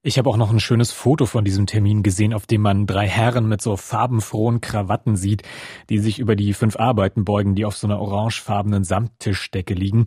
Ich 0.03 0.17
habe 0.17 0.31
auch 0.31 0.39
noch 0.39 0.51
ein 0.51 0.61
schönes 0.61 0.93
Foto 0.93 1.27
von 1.27 1.45
diesem 1.45 1.67
Termin 1.67 2.03
gesehen, 2.03 2.33
auf 2.33 2.47
dem 2.47 2.63
man 2.63 2.87
drei 2.87 3.07
Herren 3.07 3.47
mit 3.47 3.61
so 3.61 3.77
farbenfrohen 3.77 4.63
Krawatten 4.63 5.15
sieht, 5.15 5.43
die 5.91 5.99
sich 5.99 6.19
über 6.19 6.37
die 6.37 6.55
fünf 6.55 6.77
Arbeiten 6.77 7.27
beugen, 7.27 7.55
die 7.55 7.67
auf 7.67 7.77
so 7.77 7.87
einer 7.87 8.01
orangefarbenen 8.01 8.83
Samttischdecke 8.83 9.75
liegen. 9.75 10.05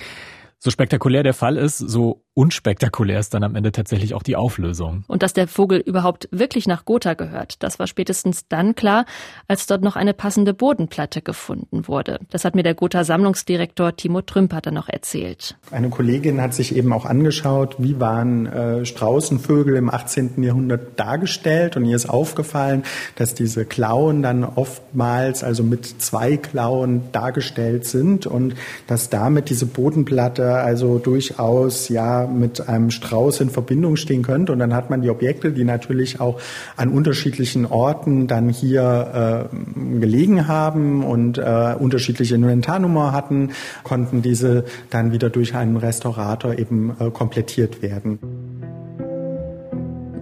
So 0.58 0.72
spektakulär 0.72 1.22
der 1.22 1.36
Fall 1.36 1.58
ist, 1.58 1.78
so 1.78 2.23
unspektakulär 2.36 3.20
ist 3.20 3.34
dann 3.34 3.44
am 3.44 3.56
Ende 3.56 3.72
tatsächlich 3.72 4.16
auch 4.16 4.24
die 4.24 4.36
Auflösung. 4.36 5.04
Und 5.08 5.22
dass 5.22 5.34
der 5.34 5.48
Vogel 5.48 5.80
überhaupt 5.80 6.28
wirklich 6.32 6.68
nach 6.68 6.86
Gotha 6.86 7.14
gehört, 7.14 7.62
das 7.62 7.78
war 7.78 7.86
spätestens 7.86 8.48
dann 8.48 8.76
klar, 8.76 9.06
als 9.48 9.68
dort 9.68 9.84
noch 9.84 9.96
eine 9.96 10.14
passende 10.14 10.54
Bodenplatte 10.54 11.22
gefunden 11.22 11.88
wurde. 11.88 12.20
Das 12.32 12.44
hat 12.44 12.56
mir 12.56 12.64
der 12.64 12.74
Gotha 12.74 13.04
Sammlungsdirektor 13.04 13.96
Timo 13.96 14.22
Trümper 14.22 14.62
dann 14.62 14.74
noch 14.74 14.90
erzählt. 14.90 15.58
Eine 15.70 15.90
Kollegin 15.90 16.42
hat 16.42 16.56
sich 16.56 16.76
eben 16.76 16.92
auch 16.92 17.06
angeschaut, 17.06 17.76
wie 17.78 18.00
waren 18.00 18.48
äh, 18.48 18.86
Straußenvögel 18.86 19.76
im 19.76 19.90
18. 19.90 20.42
Jahrhundert 20.42 21.00
dargestellt 21.00 21.78
und 21.78 21.86
ihr 21.86 21.96
ist 21.96 22.10
aufgefallen, 22.10 22.84
dass 23.16 23.36
diese 23.36 23.66
Klauen 23.66 24.24
dann 24.24 24.44
oftmals 24.44 25.44
also 25.44 25.64
mit 25.64 26.02
zwei 26.02 26.38
Klauen 26.38 27.12
dargestellt 27.12 27.86
sind 27.86 28.26
und 28.26 28.56
dass 28.88 29.10
damit 29.10 29.50
diese 29.50 29.68
Bodenplatte 29.68 30.56
also 30.56 30.98
durchaus 30.98 31.90
ja 31.90 32.23
mit 32.28 32.68
einem 32.68 32.92
Strauß 32.92 33.42
in 33.42 33.50
Verbindung 33.50 33.96
stehen 33.96 34.24
könnte. 34.24 34.52
Und 34.52 34.60
dann 34.60 34.74
hat 34.74 34.90
man 34.90 35.02
die 35.02 35.10
Objekte, 35.10 35.52
die 35.52 35.64
natürlich 35.64 36.20
auch 36.20 36.40
an 36.78 36.90
unterschiedlichen 36.90 37.66
Orten 37.66 38.28
dann 38.28 38.50
hier 38.50 39.50
äh, 39.52 40.00
gelegen 40.00 40.48
haben 40.48 41.04
und 41.04 41.38
äh, 41.38 41.76
unterschiedliche 41.78 42.36
Inventarnummer 42.36 43.12
hatten, 43.12 43.52
konnten 43.84 44.22
diese 44.22 44.66
dann 44.90 45.12
wieder 45.12 45.30
durch 45.30 45.56
einen 45.56 45.78
Restaurator 45.78 46.58
eben 46.58 46.96
äh, 47.00 47.10
komplettiert 47.10 47.82
werden. 47.82 48.20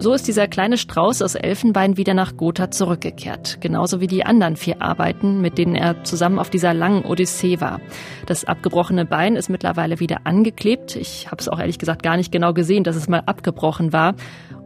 So 0.02 0.14
ist 0.14 0.26
dieser 0.26 0.48
kleine 0.48 0.78
Strauß 0.78 1.22
aus 1.22 1.36
Elfenbein 1.36 1.96
wieder 1.96 2.12
nach 2.12 2.36
Gotha 2.36 2.72
zurückgekehrt, 2.72 3.60
genauso 3.60 4.00
wie 4.00 4.08
die 4.08 4.24
anderen 4.24 4.56
vier 4.56 4.82
Arbeiten, 4.82 5.40
mit 5.40 5.58
denen 5.58 5.76
er 5.76 6.02
zusammen 6.02 6.40
auf 6.40 6.50
dieser 6.50 6.74
langen 6.74 7.04
Odyssee 7.04 7.60
war. 7.60 7.80
Das 8.26 8.44
abgebrochene 8.44 9.04
Bein 9.04 9.36
ist 9.36 9.48
mittlerweile 9.48 10.00
wieder 10.00 10.22
angeklebt. 10.24 10.96
Ich 10.96 11.30
habe 11.30 11.36
es 11.38 11.48
auch 11.48 11.60
ehrlich 11.60 11.78
gesagt 11.78 12.02
gar 12.02 12.16
nicht 12.16 12.32
genau 12.32 12.52
gesehen, 12.52 12.82
dass 12.82 12.96
es 12.96 13.08
mal 13.08 13.22
abgebrochen 13.26 13.92
war. 13.92 14.16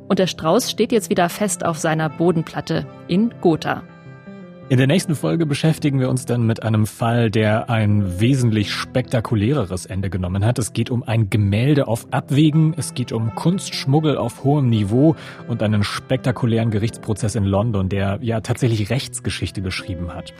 Und 0.09 0.21
der 0.21 0.27
Strauß 0.27 0.71
steht 0.71 0.91
jetzt 0.91 1.11
wieder 1.11 1.29
fest 1.29 1.67
auf 1.67 1.77
seiner 1.77 2.09
Bodenplatte 2.09 2.87
in 3.07 3.35
Gotha. 3.43 3.83
In 4.69 4.79
der 4.79 4.89
nächsten 4.89 5.15
Folge 5.15 5.47
beschäftigen 5.47 6.01
wir 6.01 6.09
uns 6.09 6.27
dann 6.27 6.45
mit 6.45 6.65
einem 6.65 6.87
Fall, 6.87 7.31
der 7.31 7.71
ein 7.71 8.19
wesentlich 8.19 8.73
spektakuläreres 8.73 9.87
Ende 9.87 10.11
genommen 10.11 10.45
hat. 10.45 10.59
Es 10.59 10.73
geht 10.73 10.91
um 10.91 11.05
ein 11.05 11.31
Gemälde 11.31 11.87
auf 11.87 12.09
Abwägen, 12.11 12.75
es 12.77 12.93
geht 12.93 13.13
um 13.13 13.37
Kunstschmuggel 13.37 14.19
auf 14.19 14.43
hohem 14.43 14.69
Niveau 14.69 15.15
und 15.47 15.63
einen 15.63 15.85
spektakulären 15.85 16.73
Gerichtsprozess 16.73 17.37
in 17.37 17.45
London, 17.45 17.89
der 17.89 18.19
ja 18.23 18.41
tatsächlich 18.41 18.91
Rechtsgeschichte 18.91 19.63
geschrieben 19.63 20.13
hat. 20.13 20.35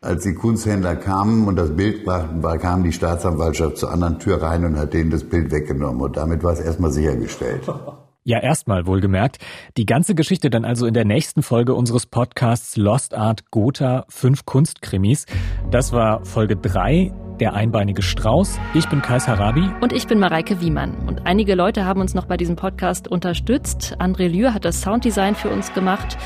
Als 0.00 0.22
die 0.22 0.34
Kunsthändler 0.34 0.94
kamen 0.94 1.48
und 1.48 1.56
das 1.56 1.74
Bild 1.74 2.04
brachten, 2.04 2.40
kam 2.60 2.84
die 2.84 2.92
Staatsanwaltschaft 2.92 3.78
zur 3.78 3.90
anderen 3.90 4.20
Tür 4.20 4.42
rein 4.42 4.64
und 4.64 4.78
hat 4.78 4.94
denen 4.94 5.10
das 5.10 5.24
Bild 5.24 5.50
weggenommen. 5.50 6.00
Und 6.02 6.16
damit 6.16 6.44
war 6.44 6.52
es 6.52 6.60
erstmal 6.60 6.92
sichergestellt. 6.92 7.62
Ja, 8.26 8.38
erstmal 8.38 8.86
wohlgemerkt. 8.86 9.36
Die 9.76 9.84
ganze 9.84 10.14
Geschichte 10.14 10.48
dann 10.48 10.64
also 10.64 10.86
in 10.86 10.94
der 10.94 11.04
nächsten 11.04 11.42
Folge 11.42 11.74
unseres 11.74 12.06
Podcasts 12.06 12.74
Lost 12.78 13.12
Art 13.12 13.50
Gotha 13.50 14.06
5 14.08 14.46
Kunstkrimis. 14.46 15.26
Das 15.70 15.92
war 15.92 16.24
Folge 16.24 16.56
3, 16.56 17.12
der 17.38 17.52
einbeinige 17.52 18.00
Strauß. 18.00 18.58
Ich 18.72 18.88
bin 18.88 19.02
Kais 19.02 19.28
Harabi. 19.28 19.68
Und 19.82 19.92
ich 19.92 20.06
bin 20.06 20.18
Mareike 20.18 20.62
Wiemann. 20.62 21.06
Und 21.06 21.26
einige 21.26 21.54
Leute 21.54 21.84
haben 21.84 22.00
uns 22.00 22.14
noch 22.14 22.24
bei 22.24 22.38
diesem 22.38 22.56
Podcast 22.56 23.08
unterstützt. 23.08 23.94
André 24.00 24.28
Lühr 24.28 24.54
hat 24.54 24.64
das 24.64 24.80
Sounddesign 24.80 25.34
für 25.34 25.50
uns 25.50 25.74
gemacht. 25.74 26.16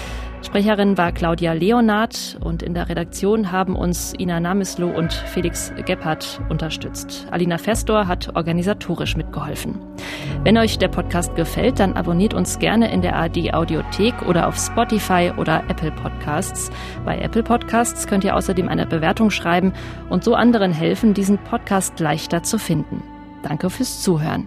Sprecherin 0.42 0.96
war 0.96 1.12
Claudia 1.12 1.52
Leonard 1.52 2.38
und 2.40 2.62
in 2.62 2.72
der 2.72 2.88
Redaktion 2.88 3.52
haben 3.52 3.76
uns 3.76 4.14
Ina 4.18 4.40
Namislo 4.40 4.88
und 4.88 5.12
Felix 5.12 5.72
Gebhardt 5.84 6.40
unterstützt. 6.48 7.26
Alina 7.30 7.58
Festor 7.58 8.06
hat 8.06 8.34
organisatorisch 8.34 9.16
mitgeholfen. 9.16 9.78
Wenn 10.44 10.56
euch 10.56 10.78
der 10.78 10.88
Podcast 10.88 11.34
gefällt, 11.34 11.80
dann 11.80 11.94
abonniert 11.94 12.34
uns 12.34 12.58
gerne 12.58 12.90
in 12.92 13.02
der 13.02 13.16
ARD 13.16 13.52
Audiothek 13.52 14.22
oder 14.26 14.46
auf 14.46 14.56
Spotify 14.56 15.32
oder 15.36 15.64
Apple 15.68 15.92
Podcasts. 15.92 16.70
Bei 17.04 17.18
Apple 17.18 17.42
Podcasts 17.42 18.06
könnt 18.06 18.24
ihr 18.24 18.36
außerdem 18.36 18.68
eine 18.68 18.86
Bewertung 18.86 19.30
schreiben 19.30 19.72
und 20.08 20.24
so 20.24 20.34
anderen 20.34 20.72
helfen, 20.72 21.14
diesen 21.14 21.38
Podcast 21.38 22.00
leichter 22.00 22.42
zu 22.42 22.58
finden. 22.58 23.02
Danke 23.42 23.70
fürs 23.70 24.02
Zuhören. 24.02 24.46